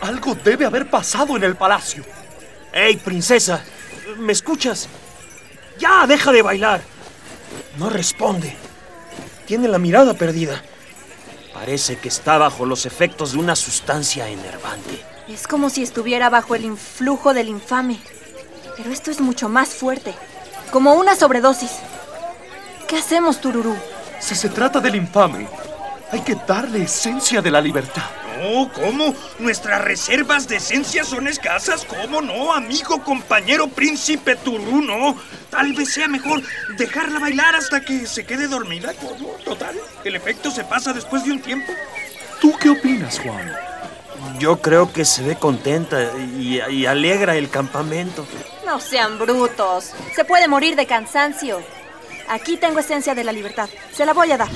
Algo 0.00 0.34
debe 0.36 0.64
haber 0.64 0.88
pasado 0.88 1.36
en 1.36 1.44
el 1.44 1.56
palacio. 1.56 2.04
¡Ey, 2.72 2.96
princesa! 2.96 3.62
¿Me 4.18 4.32
escuchas? 4.32 4.88
¡Ya, 5.78 6.06
deja 6.06 6.30
de 6.30 6.42
bailar! 6.42 6.82
No 7.78 7.90
responde. 7.90 8.56
Tiene 9.46 9.66
la 9.66 9.78
mirada 9.78 10.14
perdida. 10.14 10.62
Parece 11.52 11.96
que 11.96 12.08
está 12.08 12.38
bajo 12.38 12.64
los 12.64 12.86
efectos 12.86 13.32
de 13.32 13.38
una 13.38 13.56
sustancia 13.56 14.28
enervante. 14.28 15.04
Es 15.28 15.46
como 15.46 15.68
si 15.68 15.82
estuviera 15.82 16.30
bajo 16.30 16.54
el 16.54 16.64
influjo 16.64 17.34
del 17.34 17.48
infame. 17.48 17.98
Pero 18.76 18.90
esto 18.90 19.10
es 19.10 19.20
mucho 19.20 19.48
más 19.48 19.70
fuerte. 19.70 20.14
Como 20.70 20.94
una 20.94 21.16
sobredosis. 21.16 21.72
¿Qué 22.90 22.96
hacemos, 22.96 23.40
Tururú? 23.40 23.76
Si 24.18 24.34
se 24.34 24.48
trata 24.48 24.80
del 24.80 24.96
infame, 24.96 25.46
hay 26.10 26.22
que 26.22 26.34
darle 26.34 26.82
esencia 26.82 27.40
de 27.40 27.48
la 27.48 27.60
libertad. 27.60 28.02
No, 28.42 28.68
¿cómo? 28.72 29.14
Nuestras 29.38 29.80
reservas 29.80 30.48
de 30.48 30.56
esencia 30.56 31.04
son 31.04 31.28
escasas. 31.28 31.84
¿Cómo 31.84 32.20
no, 32.20 32.52
amigo, 32.52 33.00
compañero, 33.04 33.68
príncipe 33.68 34.34
Turú? 34.34 34.82
No. 34.82 35.16
Tal 35.50 35.72
vez 35.72 35.92
sea 35.92 36.08
mejor 36.08 36.42
dejarla 36.76 37.20
bailar 37.20 37.54
hasta 37.54 37.80
que 37.80 38.08
se 38.08 38.26
quede 38.26 38.48
dormida. 38.48 38.92
¿Cómo? 38.94 39.34
Total, 39.44 39.76
el 40.02 40.16
efecto 40.16 40.50
se 40.50 40.64
pasa 40.64 40.92
después 40.92 41.24
de 41.24 41.30
un 41.30 41.40
tiempo. 41.40 41.72
¿Tú 42.40 42.56
qué 42.60 42.70
opinas, 42.70 43.20
Juan? 43.20 43.52
Yo 44.40 44.60
creo 44.60 44.92
que 44.92 45.04
se 45.04 45.22
ve 45.22 45.36
contenta 45.36 46.10
y, 46.18 46.60
y 46.60 46.86
alegra 46.86 47.36
el 47.36 47.50
campamento. 47.50 48.26
No 48.66 48.80
sean 48.80 49.16
brutos. 49.16 49.92
Se 50.16 50.24
puede 50.24 50.48
morir 50.48 50.74
de 50.74 50.86
cansancio. 50.86 51.62
Aquí 52.30 52.56
tengo 52.56 52.78
esencia 52.78 53.12
de 53.12 53.24
la 53.24 53.32
libertad. 53.32 53.68
Se 53.92 54.06
la 54.06 54.12
voy 54.12 54.30
a 54.30 54.38
dar. 54.38 54.48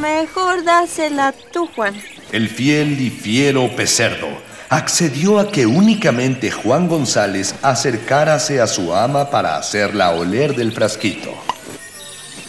Mejor 0.00 0.64
dásela 0.64 1.34
tú, 1.52 1.68
Juan. 1.76 1.94
El 2.32 2.48
fiel 2.48 2.98
y 2.98 3.10
fiero 3.10 3.68
pecerdo 3.76 4.28
accedió 4.70 5.38
a 5.38 5.50
que 5.50 5.66
únicamente 5.66 6.50
Juan 6.50 6.88
González 6.88 7.54
acercárase 7.60 8.60
a 8.60 8.66
su 8.66 8.94
ama 8.94 9.28
para 9.28 9.58
hacerla 9.58 10.12
oler 10.12 10.54
del 10.54 10.72
frasquito. 10.72 11.34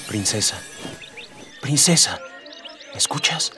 Princesa, 0.07 0.61
princesa, 1.61 2.21
¿me 2.93 2.97
escuchas? 2.97 3.51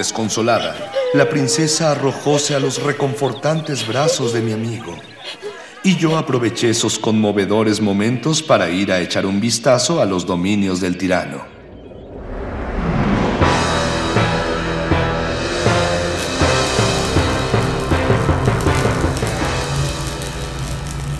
Desconsolada, 0.00 0.74
la 1.12 1.28
princesa 1.28 1.90
arrojóse 1.90 2.54
a 2.54 2.58
los 2.58 2.82
reconfortantes 2.82 3.86
brazos 3.86 4.32
de 4.32 4.40
mi 4.40 4.50
amigo. 4.50 4.96
Y 5.84 5.98
yo 5.98 6.16
aproveché 6.16 6.70
esos 6.70 6.98
conmovedores 6.98 7.82
momentos 7.82 8.42
para 8.42 8.70
ir 8.70 8.90
a 8.92 9.00
echar 9.00 9.26
un 9.26 9.42
vistazo 9.42 10.00
a 10.00 10.06
los 10.06 10.24
dominios 10.24 10.80
del 10.80 10.96
tirano. 10.96 11.44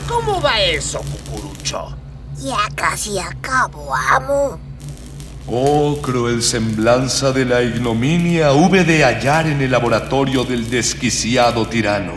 ¿Cómo 0.08 0.40
va 0.40 0.58
eso, 0.62 1.02
cucurucho? 1.02 1.94
Ya 2.38 2.66
casi 2.74 3.18
acabo, 3.18 3.94
amo. 3.94 4.69
Oh, 5.46 5.98
cruel 6.02 6.42
semblanza 6.42 7.32
de 7.32 7.44
la 7.44 7.62
ignominia 7.62 8.52
hube 8.52 8.84
de 8.84 9.04
hallar 9.04 9.46
en 9.46 9.60
el 9.60 9.70
laboratorio 9.70 10.44
del 10.44 10.70
desquiciado 10.70 11.66
tirano, 11.66 12.12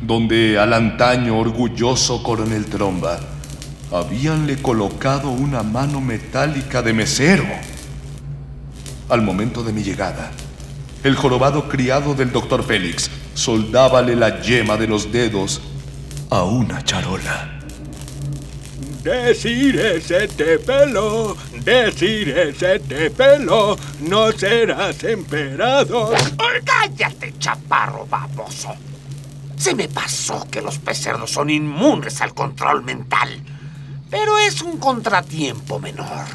donde 0.00 0.58
al 0.58 0.72
antaño 0.74 1.38
orgulloso 1.38 2.22
coronel 2.22 2.66
Tromba 2.66 3.18
habíanle 3.90 4.60
colocado 4.62 5.30
una 5.30 5.62
mano 5.62 6.00
metálica 6.00 6.82
de 6.82 6.92
mesero. 6.92 7.44
Al 9.08 9.22
momento 9.22 9.64
de 9.64 9.72
mi 9.72 9.82
llegada, 9.82 10.30
el 11.02 11.16
jorobado 11.16 11.68
criado 11.68 12.14
del 12.14 12.30
doctor 12.30 12.62
Félix 12.62 13.10
soldábale 13.34 14.14
la 14.14 14.42
yema 14.42 14.76
de 14.76 14.86
los 14.86 15.10
dedos 15.10 15.60
a 16.28 16.44
una 16.44 16.84
charola. 16.84 17.59
Decir 19.02 19.80
ese 19.80 20.28
te 20.28 20.58
pelo, 20.58 21.34
decir 21.64 22.36
ese 22.36 22.78
te 22.80 23.10
pelo, 23.10 23.74
no 24.00 24.30
serás 24.32 25.02
emperador. 25.04 26.14
¡Cállate, 26.64 27.32
chaparro 27.38 28.06
baboso! 28.06 28.74
Se 29.56 29.74
me 29.74 29.88
pasó 29.88 30.46
que 30.50 30.60
los 30.60 30.78
pecerdos 30.78 31.30
son 31.30 31.48
inmunes 31.48 32.20
al 32.20 32.34
control 32.34 32.82
mental. 32.82 33.42
Pero 34.10 34.36
es 34.38 34.60
un 34.60 34.78
contratiempo 34.78 35.78
menor. 35.78 36.26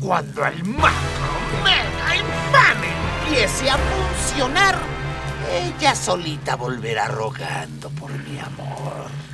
Cuando 0.00 0.46
el 0.46 0.64
macro 0.64 1.32
mega 1.62 2.16
infame 2.16 2.88
empiece 3.24 3.68
a 3.68 3.76
funcionar, 3.76 4.78
ella 5.52 5.94
solita 5.94 6.56
volverá 6.56 7.08
rogando 7.08 7.90
por 7.90 8.10
mi 8.10 8.38
amor. 8.38 9.29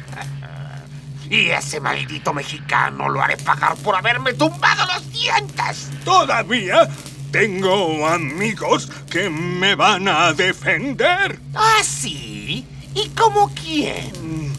Y 1.31 1.49
ese 1.49 1.81
maldito 1.81 2.33
mexicano 2.33 3.09
lo 3.09 3.23
haré 3.23 3.37
pagar 3.37 3.77
por 3.77 3.97
haberme 3.97 4.35
tumbado 4.35 4.87
los 4.87 5.13
dientes. 5.13 5.91
Todavía 6.05 6.89
tengo 7.33 8.07
amigos 8.07 8.91
que 9.11 9.29
me 9.29 9.75
van 9.75 10.09
a 10.09 10.33
defender. 10.33 11.39
¿Ah, 11.55 11.83
sí? 11.83 12.65
¿Y 12.95 13.09
como 13.11 13.53
quién? 13.55 14.53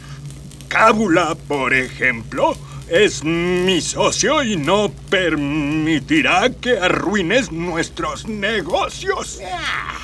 Cábula, 0.68 1.36
por 1.48 1.74
ejemplo, 1.74 2.58
es 2.90 3.24
mi 3.24 3.82
socio 3.82 4.44
y 4.44 4.58
no 4.58 4.92
permitirá 5.10 6.50
que 6.50 6.78
arruines 6.78 7.52
nuestros 7.52 8.28
negocios. 8.28 9.40
Ah, 9.44 9.98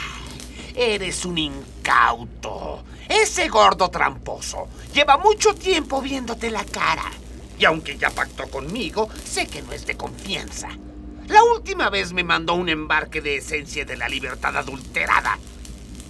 eres 0.74 1.25
un 1.25 1.38
incauto. 1.38 2.84
Ese 3.13 3.48
gordo 3.48 3.89
tramposo 3.91 4.67
lleva 4.91 5.17
mucho 5.17 5.53
tiempo 5.53 6.01
viéndote 6.01 6.50
la 6.50 6.65
cara. 6.65 7.12
Y 7.60 7.65
aunque 7.65 7.96
ya 7.96 8.10
pactó 8.10 8.50
conmigo, 8.50 9.08
sé 9.24 9.46
que 9.46 9.62
no 9.62 9.72
es 9.72 9.86
de 9.86 9.96
confianza. 9.96 10.70
La 11.27 11.43
última 11.43 11.91
vez 11.91 12.12
me 12.12 12.24
mandó 12.24 12.55
un 12.55 12.70
embarque 12.70 13.22
de 13.22 13.38
esencia 13.38 13.86
de 13.86 13.98
la 13.98 14.10
libertad 14.10 14.58
adulterada. 14.58 15.38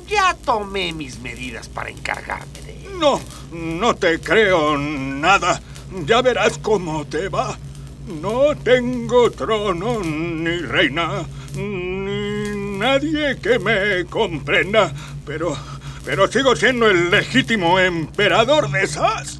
Ya 0.07 0.33
tomé 0.45 0.93
mis 0.93 1.19
medidas 1.19 1.67
para 1.67 1.89
encargarme 1.89 2.61
de 2.61 2.85
él. 2.85 2.97
No, 2.97 3.19
no 3.51 3.95
te 3.95 4.21
creo 4.21 4.77
nada. 4.77 5.61
Ya 6.05 6.21
verás 6.21 6.57
cómo 6.57 7.05
te 7.05 7.27
va. 7.27 7.59
No 8.07 8.55
tengo 8.55 9.29
trono 9.29 9.99
ni 9.99 10.57
reina, 10.57 11.25
ni 11.55 12.77
nadie 12.77 13.37
que 13.39 13.59
me 13.59 14.05
comprenda, 14.05 14.93
pero 15.25 15.55
pero 16.03 16.27
sigo 16.27 16.55
siendo 16.55 16.87
el 16.87 17.09
legítimo 17.09 17.79
emperador 17.79 18.69
de 18.71 18.87
SAS. 18.87 19.39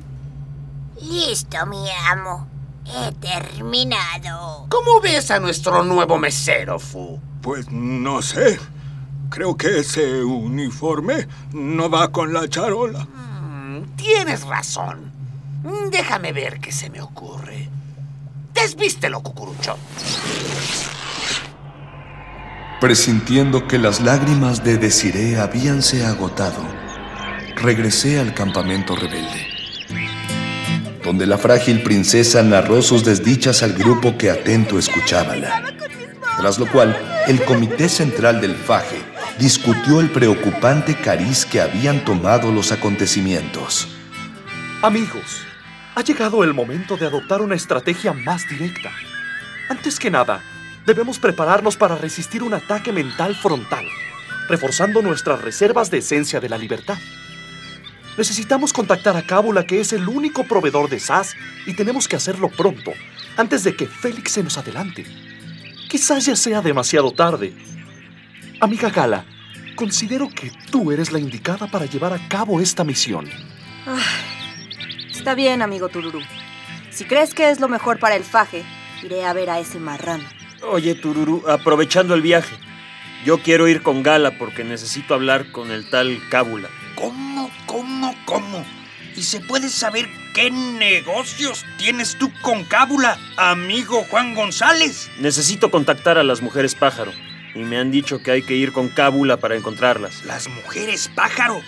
Listo, 1.01 1.65
mi 1.65 1.85
amo. 2.11 2.47
He 2.85 3.11
terminado. 3.13 4.65
¿Cómo 4.69 4.99
ves 5.01 5.31
a 5.31 5.39
nuestro 5.39 5.83
nuevo 5.83 6.17
mesero, 6.17 6.79
Fu? 6.79 7.19
Pues 7.41 7.69
no 7.71 8.21
sé. 8.21 8.59
Creo 9.29 9.55
que 9.57 9.79
ese 9.79 10.23
uniforme 10.23 11.27
no 11.53 11.89
va 11.89 12.11
con 12.11 12.33
la 12.33 12.47
charola. 12.47 13.05
Mm, 13.05 13.95
tienes 13.95 14.45
razón. 14.45 15.11
Déjame 15.89 16.33
ver 16.33 16.59
qué 16.59 16.71
se 16.71 16.89
me 16.89 17.01
ocurre. 17.01 17.69
Desvístelo, 18.53 19.21
cucurucho. 19.21 19.77
Presintiendo 22.83 23.65
que 23.65 23.77
las 23.77 24.01
lágrimas 24.01 24.65
de 24.65 24.77
Desiree 24.77 25.37
habíanse 25.37 26.05
agotado, 26.05 26.61
regresé 27.55 28.19
al 28.19 28.33
campamento 28.33 28.93
rebelde, 28.93 29.47
donde 31.01 31.25
la 31.25 31.37
frágil 31.37 31.81
princesa 31.81 32.43
narró 32.43 32.81
sus 32.81 33.05
desdichas 33.05 33.63
al 33.63 33.71
grupo 33.71 34.17
que 34.17 34.29
atento 34.29 34.77
escuchábala. 34.77 35.63
Tras 36.37 36.59
lo 36.59 36.69
cual, 36.69 36.93
el 37.25 37.41
comité 37.45 37.87
central 37.87 38.41
del 38.41 38.53
Faje 38.53 39.01
discutió 39.39 40.01
el 40.01 40.09
preocupante 40.09 40.93
cariz 40.93 41.45
que 41.45 41.61
habían 41.61 42.03
tomado 42.03 42.51
los 42.51 42.73
acontecimientos. 42.73 43.87
Amigos, 44.81 45.37
ha 45.95 46.01
llegado 46.01 46.43
el 46.43 46.53
momento 46.53 46.97
de 46.97 47.05
adoptar 47.05 47.41
una 47.41 47.55
estrategia 47.55 48.11
más 48.11 48.45
directa. 48.49 48.91
Antes 49.69 49.97
que 49.97 50.11
nada, 50.11 50.43
debemos 50.85 51.19
prepararnos 51.19 51.77
para 51.77 51.95
resistir 51.95 52.43
un 52.43 52.53
ataque 52.53 52.91
mental 52.91 53.35
frontal, 53.35 53.85
reforzando 54.47 55.01
nuestras 55.01 55.41
reservas 55.41 55.89
de 55.89 55.99
esencia 55.99 56.39
de 56.39 56.49
la 56.49 56.57
libertad. 56.57 56.97
Necesitamos 58.17 58.73
contactar 58.73 59.17
a 59.17 59.23
Cábula, 59.23 59.65
que 59.65 59.79
es 59.79 59.91
el 59.91 60.07
único 60.07 60.43
proveedor 60.43 60.89
de 60.89 60.99
SAS, 60.99 61.35
y 61.65 61.73
tenemos 61.73 62.07
que 62.07 62.15
hacerlo 62.15 62.49
pronto, 62.49 62.91
antes 63.37 63.63
de 63.63 63.75
que 63.75 63.87
Félix 63.87 64.33
se 64.33 64.43
nos 64.43 64.57
adelante. 64.57 65.05
Quizás 65.89 66.25
ya 66.25 66.35
sea 66.35 66.61
demasiado 66.61 67.11
tarde. 67.11 67.53
Amiga 68.59 68.89
Gala, 68.89 69.25
considero 69.75 70.29
que 70.29 70.51
tú 70.69 70.91
eres 70.91 71.11
la 71.11 71.19
indicada 71.19 71.67
para 71.67 71.85
llevar 71.85 72.13
a 72.13 72.27
cabo 72.27 72.61
esta 72.61 72.83
misión. 72.83 73.27
está 75.09 75.33
bien, 75.33 75.61
amigo 75.61 75.89
Tururú. 75.89 76.19
Si 76.91 77.05
crees 77.05 77.33
que 77.33 77.49
es 77.49 77.59
lo 77.59 77.67
mejor 77.67 77.97
para 77.97 78.15
el 78.15 78.23
faje, 78.23 78.63
iré 79.01 79.25
a 79.25 79.33
ver 79.33 79.49
a 79.49 79.59
ese 79.59 79.79
marrano. 79.79 80.42
Oye, 80.63 80.95
Tururu, 80.95 81.43
aprovechando 81.47 82.13
el 82.15 82.21
viaje, 82.21 82.55
yo 83.25 83.39
quiero 83.39 83.67
ir 83.67 83.83
con 83.83 84.01
Gala 84.01 84.37
porque 84.37 84.63
necesito 84.63 85.13
hablar 85.13 85.51
con 85.51 85.71
el 85.71 85.89
tal 85.89 86.21
Cábula. 86.29 86.69
¿Cómo, 86.95 87.51
cómo, 87.65 88.15
cómo? 88.25 88.65
¿Y 89.15 89.23
se 89.23 89.41
puede 89.41 89.67
saber 89.67 90.07
qué 90.33 90.49
negocios 90.51 91.65
tienes 91.77 92.17
tú 92.17 92.31
con 92.41 92.63
Cábula, 92.63 93.19
amigo 93.35 94.05
Juan 94.09 94.35
González? 94.35 95.09
Necesito 95.19 95.69
contactar 95.69 96.17
a 96.17 96.23
las 96.23 96.41
mujeres 96.41 96.75
pájaro 96.75 97.11
y 97.53 97.59
me 97.59 97.77
han 97.77 97.91
dicho 97.91 98.23
que 98.23 98.31
hay 98.31 98.41
que 98.41 98.55
ir 98.55 98.71
con 98.71 98.87
Cábula 98.87 99.37
para 99.37 99.55
encontrarlas. 99.55 100.23
¿Las 100.23 100.47
mujeres 100.47 101.11
pájaro? 101.13 101.61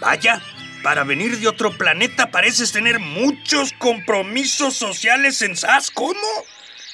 Vaya, 0.00 0.40
para 0.84 1.02
venir 1.02 1.36
de 1.38 1.48
otro 1.48 1.76
planeta 1.76 2.30
pareces 2.30 2.70
tener 2.70 3.00
muchos 3.00 3.72
compromisos 3.72 4.74
sociales 4.74 5.42
en 5.42 5.56
SAS. 5.56 5.90
¿Cómo? 5.90 6.16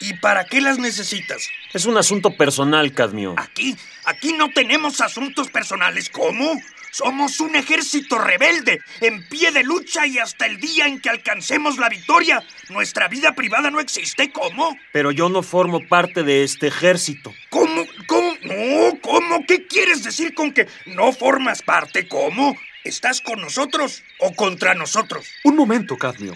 ¿Y 0.01 0.15
para 0.15 0.45
qué 0.45 0.61
las 0.61 0.79
necesitas? 0.79 1.49
Es 1.73 1.87
un 1.87 1.97
asunto 1.97 2.37
personal, 2.37 2.93
Cadmio. 2.93 3.35
Aquí, 3.39 3.77
aquí 4.05 4.33
no 4.33 4.51
tenemos 4.51 5.01
asuntos 5.01 5.49
personales. 5.49 6.11
¿Cómo? 6.11 6.61
Somos 6.97 7.41
un 7.41 7.55
ejército 7.57 8.19
rebelde, 8.19 8.81
en 9.03 9.29
pie 9.29 9.53
de 9.53 9.63
lucha 9.63 10.07
y 10.07 10.19
hasta 10.19 10.47
el 10.47 10.59
día 10.59 10.87
en 10.87 10.99
que 10.99 11.11
alcancemos 11.11 11.77
la 11.77 11.91
victoria. 11.91 12.43
Nuestra 12.71 13.07
vida 13.09 13.35
privada 13.35 13.71
no 13.71 13.81
existe, 13.81 14.33
¿cómo? 14.33 14.79
Pero 14.95 15.11
yo 15.11 15.29
no 15.29 15.43
formo 15.43 15.87
parte 15.87 16.23
de 16.23 16.43
este 16.43 16.69
ejército. 16.69 17.35
¿Cómo? 17.51 17.85
¿Cómo? 18.07 18.33
No, 18.45 18.99
¿cómo? 19.03 19.45
¿Qué 19.47 19.67
quieres 19.67 20.05
decir 20.05 20.33
con 20.33 20.53
que 20.53 20.69
no 20.87 21.13
formas 21.13 21.61
parte? 21.61 22.09
¿Cómo? 22.09 22.57
¿Estás 22.83 23.21
con 23.21 23.43
nosotros 23.43 24.03
o 24.21 24.33
contra 24.33 24.75
nosotros? 24.75 25.27
Un 25.45 25.57
momento, 25.57 25.99
Cadmio. 25.99 26.33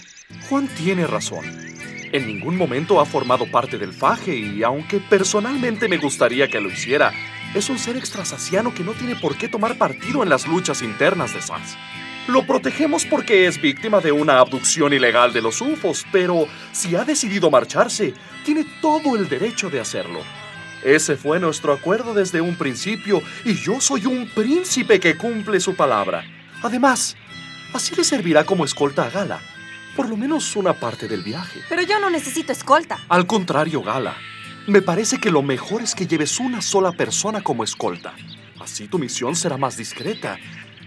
Juan 0.49 0.69
tiene 0.69 1.07
razón. 1.07 1.60
En 2.13 2.27
ningún 2.27 2.57
momento 2.57 3.01
ha 3.01 3.07
formado 3.07 3.47
parte 3.47 3.79
del 3.79 3.93
faje 3.93 4.35
y 4.35 4.65
aunque 4.65 4.99
personalmente 4.99 5.89
me 5.89 5.97
gustaría 5.97 6.49
que 6.49 6.61
lo 6.61 6.69
hiciera, 6.69 7.13
es 7.55 7.71
un 7.71 7.79
ser 7.79 7.97
extrasaciano 7.97 8.75
que 8.75 8.83
no 8.83 8.95
tiene 8.95 9.15
por 9.15 9.37
qué 9.37 9.49
tomar 9.49 9.79
partido 9.79 10.25
en 10.25 10.29
las 10.29 10.49
luchas 10.49 10.83
internas 10.83 11.33
de 11.33 11.41
SAS. 11.41 11.77
Lo 12.27 12.45
protegemos 12.45 13.07
porque 13.07 13.47
es 13.47 13.61
víctima 13.61 14.01
de 14.01 14.11
una 14.11 14.41
abducción 14.41 14.93
ilegal 14.93 15.33
de 15.33 15.41
los 15.41 15.61
UFOs, 15.61 16.05
pero 16.11 16.47
si 16.73 16.97
ha 16.97 17.05
decidido 17.05 17.49
marcharse, 17.49 18.13
tiene 18.45 18.67
todo 18.83 19.17
el 19.17 19.29
derecho 19.29 19.71
de 19.71 19.79
hacerlo. 19.79 20.21
Ese 20.85 21.17
fue 21.17 21.39
nuestro 21.39 21.73
acuerdo 21.73 22.13
desde 22.13 22.41
un 22.41 22.57
principio 22.57 23.23
y 23.45 23.55
yo 23.55 23.81
soy 23.81 24.07
un 24.07 24.29
príncipe 24.29 24.99
que 24.99 25.17
cumple 25.17 25.61
su 25.61 25.77
palabra. 25.77 26.25
Además, 26.63 27.17
así 27.73 27.95
le 27.95 28.03
servirá 28.03 28.45
como 28.45 28.65
escolta 28.65 29.05
a 29.05 29.11
Gala. 29.11 29.41
Por 29.97 30.09
lo 30.09 30.17
menos 30.17 30.57
una 30.57 30.75
parte 30.75 31.09
del 31.09 31.23
viaje. 31.23 31.61
Pero 31.69 31.83
yo 31.83 31.99
no 31.99 32.11
necesito 32.11 32.53
escolta. 32.53 32.99
Al 33.09 33.27
contrario, 33.27 33.83
Gala. 33.83 34.17
Me 34.67 34.83
parece 34.83 35.19
que 35.19 35.31
lo 35.31 35.43
mejor 35.43 35.83
es 35.83 35.95
que 35.95 36.07
lleves 36.07 36.39
una 36.39 36.61
sola 36.63 36.93
persona 36.93 37.43
como 37.43 37.65
escolta. 37.65 38.15
Así 38.61 38.89
tu 38.89 38.99
misión 38.99 39.35
será 39.35 39.57
más 39.57 39.77
discreta. 39.77 40.39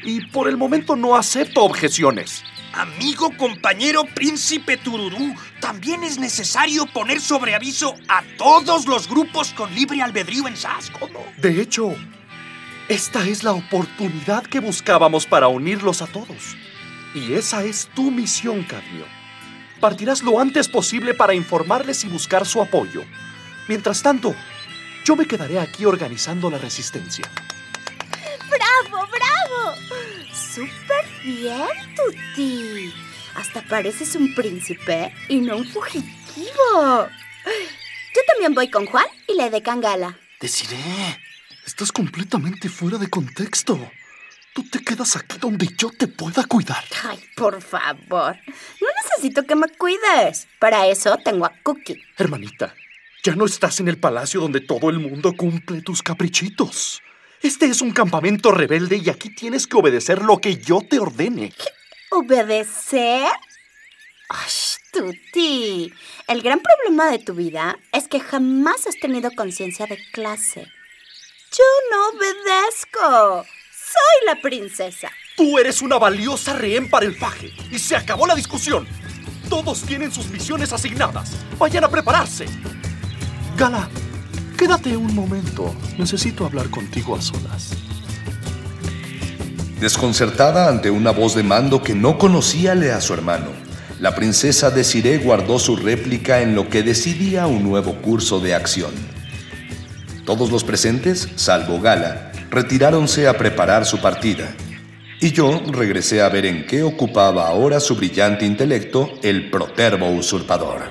Y 0.04 0.26
por 0.28 0.48
el 0.48 0.58
momento 0.58 0.96
no 0.96 1.16
acepto 1.16 1.64
objeciones. 1.64 2.44
Amigo 2.74 3.32
compañero 3.38 4.04
príncipe 4.16 4.78
Tururú, 4.78 5.36
también 5.60 6.04
es 6.04 6.18
necesario 6.18 6.86
poner 6.88 7.22
sobre 7.22 7.54
aviso 7.54 7.94
a 8.08 8.24
todos 8.38 8.88
los 8.88 9.08
grupos 9.08 9.54
con 9.54 9.74
libre 9.76 10.02
albedrío 10.02 10.48
en 10.48 10.56
¿no? 10.56 11.20
De 11.38 11.62
hecho, 11.62 11.96
esta 12.90 13.28
es 13.28 13.44
la 13.44 13.54
oportunidad 13.54 14.44
que 14.44 14.60
buscábamos 14.60 15.28
para 15.28 15.48
unirlos 15.48 16.02
a 16.02 16.08
todos. 16.08 16.56
Y 17.14 17.34
esa 17.34 17.64
es 17.64 17.88
tu 17.94 18.10
misión, 18.10 18.64
Cadmio. 18.64 19.06
Partirás 19.80 20.24
lo 20.24 20.40
antes 20.40 20.68
posible 20.68 21.14
para 21.14 21.34
informarles 21.34 22.04
y 22.04 22.08
buscar 22.08 22.46
su 22.46 22.62
apoyo. 22.62 23.04
Mientras 23.68 24.02
tanto, 24.02 24.36
yo 25.06 25.16
me 25.16 25.26
quedaré 25.26 25.60
aquí 25.60 25.86
organizando 25.86 26.50
la 26.50 26.58
resistencia. 26.58 27.30
¡Bravo, 28.50 29.08
bravo! 29.08 29.76
¡Súper 30.34 31.06
bien, 31.24 31.96
Tuti! 31.96 32.94
Hasta 33.36 33.62
pareces 33.64 34.16
un 34.16 34.34
príncipe 34.34 35.14
y 35.28 35.38
no 35.38 35.58
un 35.58 35.68
fugitivo. 35.68 37.08
Yo 37.46 38.22
también 38.28 38.54
voy 38.54 38.70
con 38.70 38.86
Juan 38.86 39.08
y 39.28 39.36
la 39.36 39.50
de 39.50 39.62
Cangala. 39.62 40.18
Deciré, 40.40 41.20
estás 41.66 41.92
completamente 41.92 42.70
fuera 42.70 42.98
de 42.98 43.10
contexto. 43.10 43.92
Tú 44.54 44.64
te 44.70 44.80
quedas 44.84 45.16
aquí 45.16 45.38
donde 45.40 45.68
yo 45.78 45.90
te 45.90 46.08
pueda 46.08 46.44
cuidar. 46.44 46.84
Ay, 47.04 47.20
por 47.36 47.60
favor. 47.62 48.38
No 48.46 48.88
necesito 49.04 49.46
que 49.46 49.56
me 49.56 49.68
cuides. 49.68 50.48
Para 50.60 50.88
eso 50.88 51.18
tengo 51.24 51.46
a 51.46 51.54
Cookie. 51.64 52.00
Hermanita, 52.18 52.74
ya 53.24 53.36
no 53.36 53.46
estás 53.46 53.80
en 53.80 53.88
el 53.88 53.98
palacio 53.98 54.42
donde 54.42 54.62
todo 54.62 54.92
el 54.92 55.00
mundo 55.00 55.34
cumple 55.36 55.82
tus 55.82 56.04
caprichitos. 56.04 57.02
Este 57.42 57.66
es 57.66 57.82
un 57.82 57.92
campamento 57.92 58.52
rebelde 58.52 58.98
y 58.98 59.10
aquí 59.10 59.34
tienes 59.34 59.66
que 59.66 59.76
obedecer 59.76 60.22
lo 60.22 60.38
que 60.38 60.58
yo 60.58 60.82
te 60.88 61.00
ordene. 61.00 61.52
¿Obedecer? 62.12 63.32
Ay, 64.30 64.52
Tuti. 64.92 65.92
El 66.28 66.42
gran 66.44 66.60
problema 66.60 67.10
de 67.10 67.18
tu 67.18 67.34
vida 67.34 67.80
es 67.92 68.08
que 68.08 68.20
jamás 68.20 68.86
has 68.86 69.00
tenido 69.00 69.32
conciencia 69.32 69.88
de 69.88 69.98
clase. 70.12 70.68
Yo 71.52 71.64
no 71.92 72.10
obedezco. 72.10 73.46
La 74.34 74.42
princesa. 74.42 75.10
Tú 75.38 75.60
eres 75.60 75.84
una 75.84 76.00
valiosa 76.00 76.54
rehén 76.54 76.90
para 76.90 77.06
el 77.06 77.16
paje. 77.16 77.52
Y 77.72 77.78
se 77.78 77.96
acabó 77.96 78.26
la 78.26 78.34
discusión. 78.34 78.88
Todos 79.48 79.84
tienen 79.84 80.12
sus 80.12 80.28
misiones 80.30 80.74
asignadas. 80.74 81.34
Vayan 81.60 81.84
a 81.84 81.88
prepararse. 81.88 82.46
Gala, 83.56 83.88
quédate 84.58 84.98
un 84.98 85.14
momento. 85.14 85.76
Necesito 86.00 86.48
hablar 86.48 86.72
contigo 86.72 87.16
a 87.16 87.22
solas. 87.22 87.74
Desconcertada 89.80 90.68
ante 90.68 90.90
una 90.90 91.12
voz 91.12 91.36
de 91.36 91.44
mando 91.44 91.84
que 91.84 91.94
no 91.94 92.18
conocíale 92.18 92.92
a 92.92 93.02
su 93.02 93.14
hermano, 93.14 93.50
la 94.00 94.16
princesa 94.16 94.72
Desiree 94.72 95.20
guardó 95.20 95.60
su 95.60 95.76
réplica 95.76 96.42
en 96.42 96.56
lo 96.56 96.70
que 96.70 96.82
decidía 96.82 97.46
un 97.46 97.62
nuevo 97.62 98.02
curso 98.02 98.40
de 98.40 98.56
acción. 98.56 98.94
Todos 100.26 100.50
los 100.50 100.64
presentes, 100.64 101.30
salvo 101.36 101.80
Gala, 101.80 102.33
retiráronse 102.54 103.28
a 103.28 103.36
preparar 103.36 103.84
su 103.84 104.00
partida, 104.00 104.54
y 105.20 105.32
yo 105.32 105.60
regresé 105.72 106.22
a 106.22 106.30
ver 106.30 106.46
en 106.46 106.68
qué 106.68 106.84
ocupaba 106.84 107.48
ahora 107.48 107.80
su 107.80 107.96
brillante 107.96 108.46
intelecto 108.46 109.10
el 109.24 109.50
protervo 109.50 110.08
usurpador. 110.10 110.84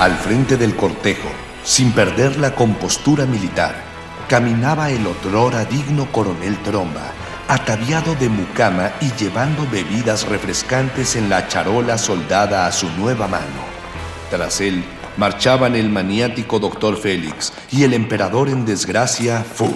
Al 0.00 0.16
frente 0.16 0.56
del 0.56 0.74
cortejo, 0.74 1.28
sin 1.62 1.92
perder 1.92 2.38
la 2.38 2.56
compostura 2.56 3.24
militar, 3.24 3.76
caminaba 4.28 4.90
el 4.90 5.06
otrora 5.06 5.64
digno 5.64 6.10
coronel 6.10 6.60
Tromba, 6.64 7.12
ataviado 7.50 8.14
de 8.14 8.28
mucama 8.28 8.92
y 9.00 9.10
llevando 9.18 9.66
bebidas 9.68 10.24
refrescantes 10.28 11.16
en 11.16 11.28
la 11.28 11.48
charola 11.48 11.98
soldada 11.98 12.68
a 12.68 12.70
su 12.70 12.88
nueva 12.90 13.26
mano. 13.26 13.64
Tras 14.30 14.60
él 14.60 14.84
marchaban 15.16 15.74
el 15.74 15.90
maniático 15.90 16.60
doctor 16.60 16.96
Félix 16.96 17.52
y 17.72 17.82
el 17.82 17.92
emperador 17.92 18.48
en 18.48 18.64
desgracia, 18.64 19.42
Fu, 19.42 19.74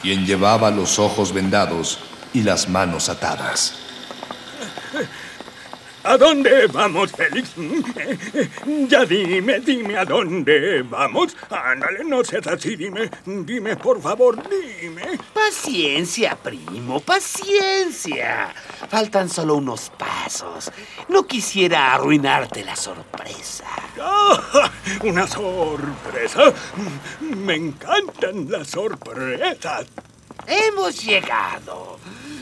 quien 0.00 0.24
llevaba 0.24 0.70
los 0.70 1.00
ojos 1.00 1.34
vendados 1.34 1.98
y 2.32 2.42
las 2.42 2.68
manos 2.68 3.08
atadas. 3.08 3.74
¿A 6.02 6.16
dónde 6.16 6.66
vamos, 6.68 7.12
Félix? 7.12 7.50
Ya 8.88 9.04
dime, 9.04 9.60
dime 9.60 9.98
a 9.98 10.04
dónde 10.04 10.82
vamos. 10.82 11.36
Ándale, 11.50 12.04
no 12.04 12.24
seas 12.24 12.46
así, 12.46 12.74
dime, 12.74 13.10
dime, 13.26 13.76
por 13.76 14.00
favor, 14.00 14.42
dime. 14.48 15.18
Paciencia, 15.34 16.36
primo, 16.36 17.00
paciencia. 17.00 18.54
Faltan 18.88 19.28
solo 19.28 19.56
unos 19.56 19.90
pasos. 19.90 20.72
No 21.08 21.26
quisiera 21.26 21.94
arruinarte 21.94 22.64
la 22.64 22.76
sorpresa. 22.76 23.66
¡Ah! 24.00 24.70
¿Una 25.04 25.26
sorpresa? 25.26 26.52
Me 27.20 27.56
encantan 27.56 28.50
las 28.50 28.68
sorpresas. 28.68 29.86
Hemos 30.46 31.04
llegado. 31.04 31.98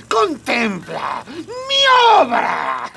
Contempla 0.09 1.23
mi 1.37 2.23
obra. 2.23 2.91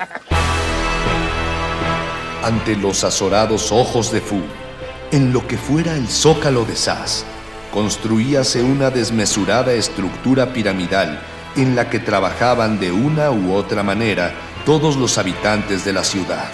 Ante 2.42 2.74
los 2.76 3.04
azorados 3.04 3.70
ojos 3.70 4.10
de 4.10 4.20
Fu, 4.20 4.40
en 5.10 5.32
lo 5.32 5.46
que 5.46 5.58
fuera 5.58 5.94
el 5.94 6.08
zócalo 6.08 6.64
de 6.64 6.74
Sas, 6.74 7.24
construíase 7.72 8.62
una 8.62 8.90
desmesurada 8.90 9.72
estructura 9.74 10.52
piramidal 10.52 11.20
en 11.54 11.76
la 11.76 11.90
que 11.90 11.98
trabajaban 11.98 12.80
de 12.80 12.90
una 12.90 13.30
u 13.30 13.54
otra 13.54 13.82
manera 13.82 14.32
todos 14.64 14.96
los 14.96 15.18
habitantes 15.18 15.84
de 15.84 15.92
la 15.92 16.04
ciudad. 16.04 16.50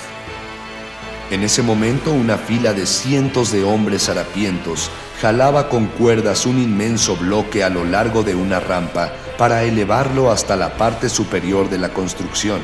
En 1.30 1.42
ese 1.42 1.62
momento 1.62 2.10
una 2.10 2.36
fila 2.36 2.72
de 2.72 2.86
cientos 2.86 3.52
de 3.52 3.62
hombres 3.62 4.08
harapientos 4.08 4.90
jalaba 5.20 5.68
con 5.68 5.86
cuerdas 5.86 6.46
un 6.46 6.60
inmenso 6.60 7.16
bloque 7.16 7.62
a 7.62 7.68
lo 7.68 7.84
largo 7.84 8.22
de 8.22 8.34
una 8.34 8.60
rampa 8.60 9.12
para 9.38 9.62
elevarlo 9.62 10.30
hasta 10.30 10.56
la 10.56 10.76
parte 10.76 11.08
superior 11.08 11.70
de 11.70 11.78
la 11.78 11.94
construcción. 11.94 12.60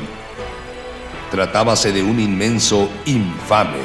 Tratábase 1.31 1.91
de 1.93 2.03
un 2.03 2.19
inmenso 2.19 2.89
infame. 3.05 3.79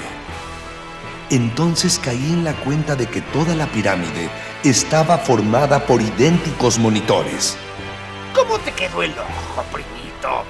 Entonces 1.31 1.99
caí 2.03 2.33
en 2.33 2.43
la 2.45 2.55
cuenta 2.55 2.97
de 2.97 3.07
que 3.07 3.21
toda 3.21 3.55
la 3.55 3.69
pirámide 3.69 4.29
estaba 4.65 5.19
formada 5.19 5.87
por 5.87 6.03
idénticos 6.03 6.77
monitores. 6.79 7.57
¿Cómo 8.35 8.59
te 8.59 8.73
quedó 8.73 9.05
el 9.05 9.13
ojo, 9.13 9.63
primito? 9.73 10.43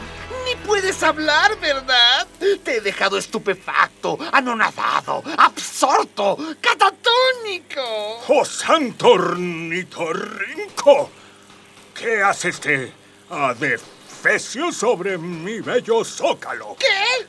Ni 0.47 0.55
puedes 0.67 1.03
hablar, 1.03 1.59
¿verdad? 1.61 2.27
Te 2.65 2.79
he 2.79 2.81
dejado 2.81 3.19
estupefacto, 3.19 4.17
anonadado, 4.33 5.23
absorto, 5.37 6.39
catatónico. 6.61 7.83
¡Oh, 8.29 8.45
santo 8.47 9.11
ornitorrinco! 9.11 11.11
¿Qué 12.01 12.23
hace 12.23 12.49
este 12.49 12.95
adefesio 13.29 14.73
sobre 14.73 15.19
mi 15.19 15.61
bello 15.61 16.03
zócalo? 16.03 16.75
¿Qué? 16.79 17.27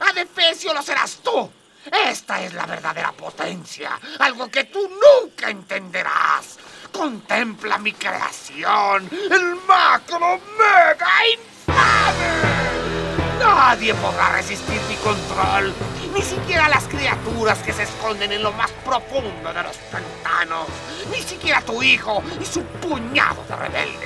Adefesio 0.00 0.72
lo 0.72 0.80
serás 0.80 1.18
tú. 1.22 1.52
Esta 1.92 2.42
es 2.42 2.54
la 2.54 2.64
verdadera 2.64 3.12
potencia, 3.12 4.00
algo 4.18 4.48
que 4.48 4.64
tú 4.64 4.88
nunca 4.88 5.50
entenderás. 5.50 6.56
Contempla 6.90 7.76
mi 7.76 7.92
creación, 7.92 9.06
el 9.12 9.54
macro 9.68 10.40
mega 10.56 11.12
infame. 11.34 12.56
Nadie 13.38 13.94
podrá 13.94 14.30
resistir 14.32 14.80
mi 14.88 14.96
control, 14.96 15.74
ni 16.14 16.22
siquiera 16.22 16.68
las 16.68 16.84
criaturas 16.84 17.58
que 17.58 17.72
se 17.72 17.82
esconden 17.82 18.32
en 18.32 18.42
lo 18.42 18.52
más 18.52 18.70
profundo 18.84 19.52
de 19.52 19.62
los 19.62 19.76
pantanos, 19.92 20.66
ni 21.10 21.20
siquiera 21.22 21.60
tu 21.60 21.82
hijo 21.82 22.22
y 22.40 22.44
su 22.44 22.62
puñado 22.62 23.44
de 23.48 23.56
rebeldes. 23.56 24.05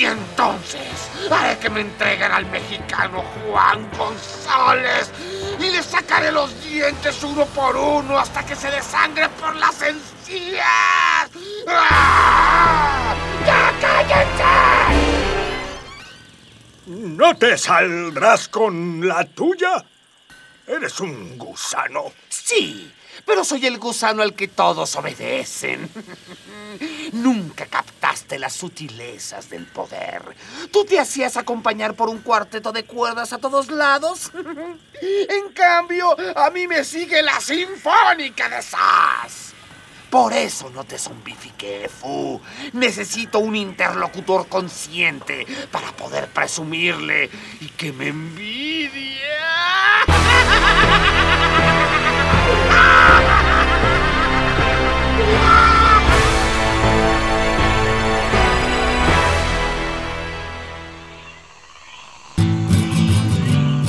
Y 0.00 0.06
entonces 0.06 1.10
haré 1.30 1.58
que 1.58 1.68
me 1.68 1.82
entreguen 1.82 2.32
al 2.32 2.46
mexicano 2.46 3.22
Juan 3.22 3.86
González 3.98 5.12
y 5.58 5.70
le 5.70 5.82
sacaré 5.82 6.32
los 6.32 6.58
dientes 6.64 7.22
uno 7.22 7.44
por 7.44 7.76
uno 7.76 8.18
hasta 8.18 8.42
que 8.46 8.56
se 8.56 8.70
desangre 8.70 9.28
por 9.28 9.54
las 9.56 9.82
encías. 9.82 11.28
¡Ah! 11.68 13.14
¡Ya 13.44 13.74
cállense! 13.78 14.42
¿No 16.86 17.36
te 17.36 17.58
saldrás 17.58 18.48
con 18.48 19.06
la 19.06 19.26
tuya? 19.26 19.84
Eres 20.66 20.98
un 21.00 21.36
gusano. 21.36 22.10
Sí, 22.30 22.90
pero 23.24 23.44
soy 23.44 23.66
el 23.66 23.78
gusano 23.78 24.22
al 24.22 24.34
que 24.34 24.48
todos 24.48 24.96
obedecen. 24.96 25.88
Nunca 27.12 27.66
captaste 27.66 28.38
las 28.38 28.54
sutilezas 28.54 29.50
del 29.50 29.66
poder. 29.66 30.22
Tú 30.70 30.84
te 30.84 30.98
hacías 30.98 31.36
acompañar 31.36 31.94
por 31.94 32.08
un 32.08 32.18
cuarteto 32.18 32.72
de 32.72 32.84
cuerdas 32.84 33.32
a 33.32 33.38
todos 33.38 33.70
lados. 33.70 34.30
En 35.02 35.52
cambio, 35.52 36.16
a 36.36 36.50
mí 36.50 36.66
me 36.66 36.84
sigue 36.84 37.22
la 37.22 37.40
sinfónica 37.40 38.48
de 38.48 38.62
Sass. 38.62 39.54
Por 40.10 40.32
eso 40.32 40.70
no 40.70 40.82
te 40.82 40.98
zombifiqué, 40.98 41.88
Fu. 41.88 42.40
Necesito 42.72 43.38
un 43.38 43.54
interlocutor 43.54 44.48
consciente 44.48 45.46
para 45.70 45.92
poder 45.92 46.26
presumirle 46.28 47.30
y 47.60 47.68
que 47.68 47.92
me 47.92 48.08
envidie. 48.08 48.69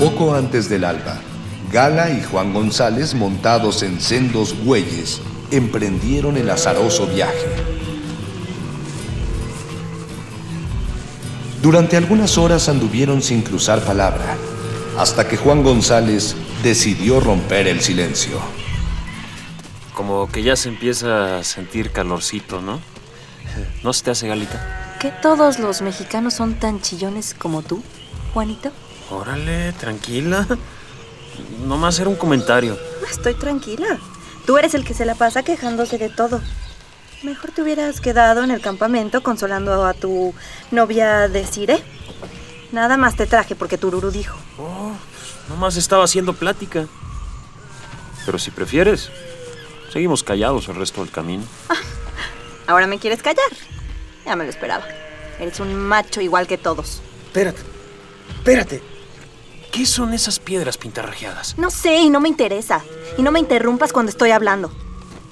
Poco 0.01 0.33
antes 0.33 0.67
del 0.67 0.83
alba, 0.83 1.19
Gala 1.71 2.09
y 2.09 2.23
Juan 2.23 2.55
González, 2.55 3.13
montados 3.13 3.83
en 3.83 4.01
sendos 4.01 4.57
bueyes, 4.65 5.21
emprendieron 5.51 6.37
el 6.37 6.49
azaroso 6.49 7.05
viaje. 7.05 7.45
Durante 11.61 11.97
algunas 11.97 12.39
horas 12.39 12.67
anduvieron 12.67 13.21
sin 13.21 13.43
cruzar 13.43 13.81
palabra, 13.81 14.37
hasta 14.97 15.27
que 15.27 15.37
Juan 15.37 15.61
González 15.61 16.35
decidió 16.63 17.19
romper 17.19 17.67
el 17.67 17.79
silencio. 17.81 18.39
Como 19.93 20.31
que 20.31 20.41
ya 20.41 20.55
se 20.55 20.69
empieza 20.69 21.37
a 21.37 21.43
sentir 21.43 21.91
calorcito, 21.91 22.59
¿no? 22.59 22.79
¿No 23.83 23.93
se 23.93 24.03
te 24.03 24.09
hace, 24.09 24.27
Galita? 24.27 24.97
¿Que 24.99 25.11
todos 25.11 25.59
los 25.59 25.83
mexicanos 25.83 26.33
son 26.33 26.55
tan 26.55 26.81
chillones 26.81 27.35
como 27.35 27.61
tú, 27.61 27.83
Juanito? 28.33 28.71
Órale, 29.11 29.73
tranquila. 29.73 30.47
Nomás 31.65 31.99
era 31.99 32.09
un 32.09 32.15
comentario. 32.15 32.77
Estoy 33.09 33.33
tranquila. 33.33 33.99
Tú 34.45 34.57
eres 34.57 34.73
el 34.73 34.85
que 34.85 34.93
se 34.93 35.05
la 35.05 35.15
pasa 35.15 35.43
quejándose 35.43 35.97
de 35.97 36.09
todo. 36.09 36.41
Mejor 37.23 37.51
te 37.51 37.61
hubieras 37.61 38.01
quedado 38.01 38.43
en 38.43 38.51
el 38.51 38.61
campamento 38.61 39.21
consolando 39.21 39.85
a 39.85 39.93
tu 39.93 40.33
novia 40.71 41.27
de 41.27 41.45
Cire. 41.45 41.83
Nada 42.71 42.97
más 42.97 43.15
te 43.15 43.27
traje 43.27 43.53
porque 43.53 43.77
Tururu 43.77 44.11
dijo. 44.11 44.37
Oh, 44.57 44.93
nomás 45.49 45.75
estaba 45.75 46.05
haciendo 46.05 46.33
plática. 46.33 46.87
Pero 48.25 48.39
si 48.39 48.49
prefieres, 48.49 49.11
seguimos 49.91 50.23
callados 50.23 50.67
el 50.69 50.75
resto 50.75 51.01
del 51.01 51.11
camino. 51.11 51.43
Ahora 52.65 52.87
me 52.87 52.97
quieres 52.97 53.21
callar. 53.21 53.51
Ya 54.25 54.35
me 54.35 54.45
lo 54.45 54.49
esperaba. 54.49 54.85
Eres 55.39 55.59
un 55.59 55.75
macho 55.75 56.21
igual 56.21 56.47
que 56.47 56.57
todos. 56.57 57.01
Espérate, 57.27 57.61
espérate. 58.37 59.00
¿Qué 59.71 59.85
son 59.85 60.13
esas 60.13 60.39
piedras 60.39 60.77
pintarrajeadas? 60.77 61.57
No 61.57 61.71
sé 61.71 61.95
y 61.99 62.09
no 62.09 62.19
me 62.19 62.27
interesa. 62.27 62.81
Y 63.17 63.23
no 63.23 63.31
me 63.31 63.39
interrumpas 63.39 63.93
cuando 63.93 64.09
estoy 64.09 64.31
hablando. 64.31 64.69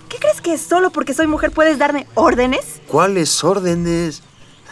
¿Qué 0.07 0.17
crees 0.17 0.39
que 0.39 0.57
solo 0.57 0.91
porque 0.91 1.13
soy 1.13 1.27
mujer 1.27 1.51
puedes 1.51 1.77
darme 1.77 2.07
órdenes? 2.15 2.79
¿Cuáles 2.87 3.43
órdenes? 3.43 4.23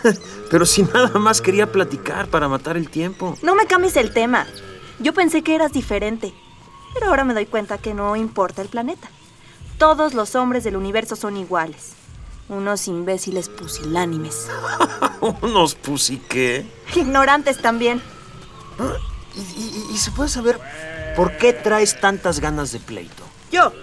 Pero 0.49 0.65
si 0.65 0.84
nada 0.84 1.19
más 1.19 1.41
quería 1.41 1.69
platicar 1.69 2.30
para 2.30 2.47
matar 2.47 2.77
el 2.77 2.89
tiempo. 2.89 3.38
No 3.41 3.56
me 3.56 3.65
cambies 3.65 3.97
el 3.97 4.13
tema. 4.13 4.47
Yo 4.99 5.13
pensé 5.13 5.41
que 5.41 5.56
eras 5.56 5.73
diferente. 5.73 6.34
Pero 6.93 7.08
ahora 7.08 7.25
me 7.25 7.34
doy 7.34 7.45
cuenta 7.45 7.77
que 7.77 7.93
no 7.93 8.15
importa 8.15 8.62
el 8.62 8.69
planeta. 8.69 9.10
Todos 9.77 10.13
los 10.13 10.36
hombres 10.36 10.63
del 10.63 10.77
universo 10.77 11.17
son 11.17 11.36
iguales. 11.36 11.91
Unos 12.47 12.88
imbéciles 12.88 13.49
pusilánimes. 13.49 14.47
¿Unos 15.41 15.75
pusi 15.75 16.17
qué? 16.30 16.65
Ignorantes 16.95 17.62
también. 17.62 18.01
¿Y, 19.38 19.91
y, 19.91 19.93
y 19.93 19.97
se 19.97 20.12
puede 20.12 20.30
saber 20.30 20.60
por 21.15 21.38
qué 21.38 21.54
traes 21.54 22.00
tantas 22.00 22.39
ganas 22.39 22.71
de 22.71 22.80
pleito? 22.80 23.23
Yo. 23.52 23.71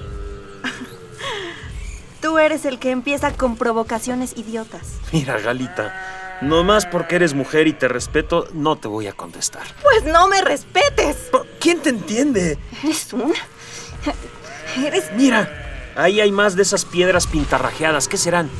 Tú 2.21 2.39
eres 2.39 2.65
el 2.65 2.79
que 2.79 2.91
empieza 2.91 3.33
con 3.33 3.57
provocaciones 3.57 4.35
idiotas. 4.37 4.95
Mira, 5.13 5.39
Galita, 5.39 6.39
nomás 6.41 6.87
porque 6.87 7.17
eres 7.17 7.35
mujer 7.35 7.67
y 7.67 7.75
te 7.75 7.87
respeto, 7.87 8.49
no 8.53 8.77
te 8.77 8.89
voy 8.89 9.07
a 9.07 9.13
contestar. 9.13 9.63
Pues 9.83 10.05
no 10.05 10.27
me 10.29 10.41
respetes. 10.41 11.17
¿Quién 11.61 11.81
te 11.81 11.91
entiende? 11.91 12.59
Eres 12.83 13.13
una. 13.13 13.35
Eres. 14.77 15.13
Mira, 15.13 15.93
ahí 15.97 16.21
hay 16.21 16.33
más 16.33 16.57
de 16.57 16.63
esas 16.63 16.85
piedras 16.85 17.27
pintarrajeadas. 17.27 18.09
¿Qué 18.09 18.17
serán? 18.17 18.51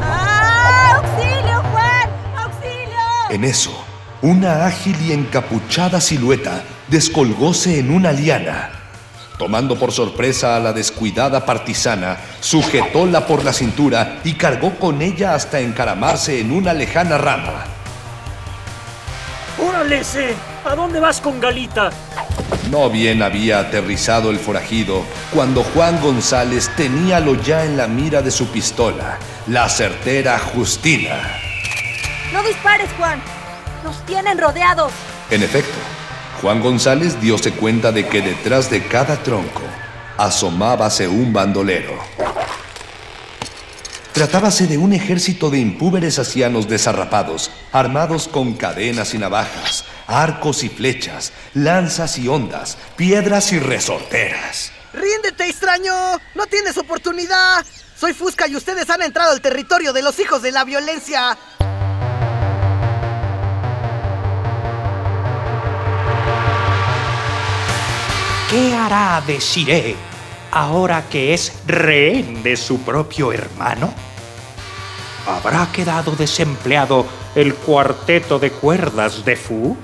¡Ah! 0.00 0.96
¡Auxilio, 0.96 1.62
Juan! 1.72 2.10
¡Auxilio! 2.36 2.98
En 3.30 3.44
eso, 3.44 3.81
una 4.22 4.66
ágil 4.66 4.96
y 5.02 5.12
encapuchada 5.12 6.00
silueta 6.00 6.62
descolgóse 6.88 7.80
en 7.80 7.90
una 7.90 8.12
liana. 8.12 8.70
Tomando 9.36 9.76
por 9.76 9.90
sorpresa 9.90 10.56
a 10.56 10.60
la 10.60 10.72
descuidada 10.72 11.44
partisana, 11.44 12.16
sujetóla 12.40 13.26
por 13.26 13.44
la 13.44 13.52
cintura 13.52 14.20
y 14.22 14.34
cargó 14.34 14.76
con 14.78 15.02
ella 15.02 15.34
hasta 15.34 15.58
encaramarse 15.58 16.38
en 16.38 16.52
una 16.52 16.72
lejana 16.72 17.18
rama. 17.18 17.64
¡Órale! 19.58 20.02
¿A 20.64 20.74
dónde 20.76 21.00
vas 21.00 21.20
con 21.20 21.40
Galita? 21.40 21.90
No 22.70 22.88
bien 22.88 23.22
había 23.22 23.58
aterrizado 23.58 24.30
el 24.30 24.38
forajido 24.38 25.02
cuando 25.34 25.64
Juan 25.64 26.00
González 26.00 26.70
teníalo 26.76 27.34
ya 27.42 27.64
en 27.64 27.76
la 27.76 27.88
mira 27.88 28.22
de 28.22 28.30
su 28.30 28.46
pistola, 28.46 29.18
la 29.48 29.68
certera 29.68 30.38
Justina. 30.38 31.36
No 32.32 32.42
dispares, 32.44 32.88
Juan. 32.96 33.20
Nos 33.84 34.04
tienen 34.06 34.38
rodeados. 34.38 34.92
En 35.30 35.42
efecto, 35.42 35.78
Juan 36.40 36.60
González 36.60 37.20
diose 37.20 37.52
cuenta 37.52 37.92
de 37.92 38.06
que 38.06 38.20
detrás 38.20 38.70
de 38.70 38.86
cada 38.86 39.22
tronco 39.22 39.62
asomábase 40.16 41.08
un 41.08 41.32
bandolero. 41.32 41.98
Tratábase 44.12 44.66
de 44.66 44.76
un 44.76 44.92
ejército 44.92 45.50
de 45.50 45.58
impúberes 45.58 46.18
asianos 46.18 46.68
desarrapados, 46.68 47.50
armados 47.72 48.28
con 48.28 48.54
cadenas 48.54 49.14
y 49.14 49.18
navajas, 49.18 49.84
arcos 50.06 50.62
y 50.64 50.68
flechas, 50.68 51.32
lanzas 51.54 52.18
y 52.18 52.28
ondas, 52.28 52.76
piedras 52.96 53.52
y 53.52 53.58
resorteras. 53.58 54.70
¡Ríndete, 54.92 55.48
extraño! 55.48 55.94
¡No 56.34 56.46
tienes 56.46 56.76
oportunidad! 56.76 57.64
Soy 57.98 58.12
Fusca 58.12 58.48
y 58.48 58.56
ustedes 58.56 58.90
han 58.90 59.00
entrado 59.00 59.30
al 59.30 59.40
territorio 59.40 59.92
de 59.92 60.02
los 60.02 60.18
hijos 60.18 60.42
de 60.42 60.50
la 60.50 60.64
violencia. 60.64 61.38
¿Qué 68.52 68.74
hará 68.74 69.22
de 69.26 69.40
Siré 69.40 69.96
ahora 70.50 71.08
que 71.08 71.32
es 71.32 71.54
rehén 71.66 72.42
de 72.42 72.58
su 72.58 72.82
propio 72.82 73.32
hermano? 73.32 73.90
¿Habrá 75.26 75.72
quedado 75.72 76.14
desempleado 76.14 77.06
el 77.34 77.54
cuarteto 77.54 78.38
de 78.38 78.50
cuerdas 78.50 79.24
de 79.24 79.36
Fu? 79.36 79.74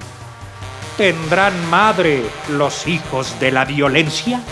¿Tendrán 0.98 1.70
madre 1.70 2.28
los 2.50 2.86
hijos 2.86 3.40
de 3.40 3.52
la 3.52 3.64
violencia? 3.64 4.42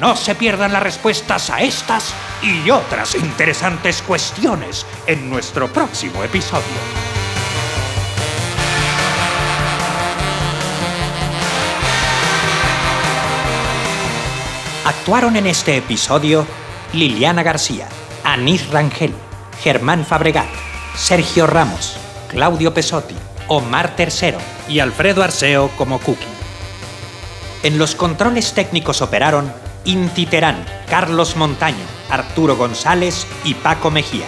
No 0.00 0.16
se 0.16 0.34
pierdan 0.34 0.72
las 0.72 0.82
respuestas 0.82 1.48
a 1.50 1.60
estas 1.60 2.12
y 2.42 2.68
otras 2.70 3.14
interesantes 3.14 4.02
cuestiones 4.02 4.84
en 5.06 5.30
nuestro 5.30 5.72
próximo 5.72 6.24
episodio. 6.24 7.15
Actuaron 14.86 15.34
en 15.34 15.48
este 15.48 15.76
episodio 15.76 16.46
Liliana 16.92 17.42
García, 17.42 17.88
Anís 18.22 18.70
Rangel, 18.70 19.12
Germán 19.60 20.06
Fabregat, 20.06 20.46
Sergio 20.94 21.48
Ramos, 21.48 21.96
Claudio 22.28 22.72
Pesotti, 22.72 23.16
Omar 23.48 23.96
Tercero 23.96 24.38
y 24.68 24.78
Alfredo 24.78 25.24
Arceo 25.24 25.70
como 25.76 25.98
Cookie. 25.98 26.24
En 27.64 27.78
los 27.78 27.96
controles 27.96 28.52
técnicos 28.52 29.02
operaron 29.02 29.52
Inti 29.84 30.24
Terán, 30.24 30.64
Carlos 30.88 31.34
Montaño, 31.34 31.84
Arturo 32.08 32.54
González 32.54 33.26
y 33.42 33.54
Paco 33.54 33.90
Mejía. 33.90 34.26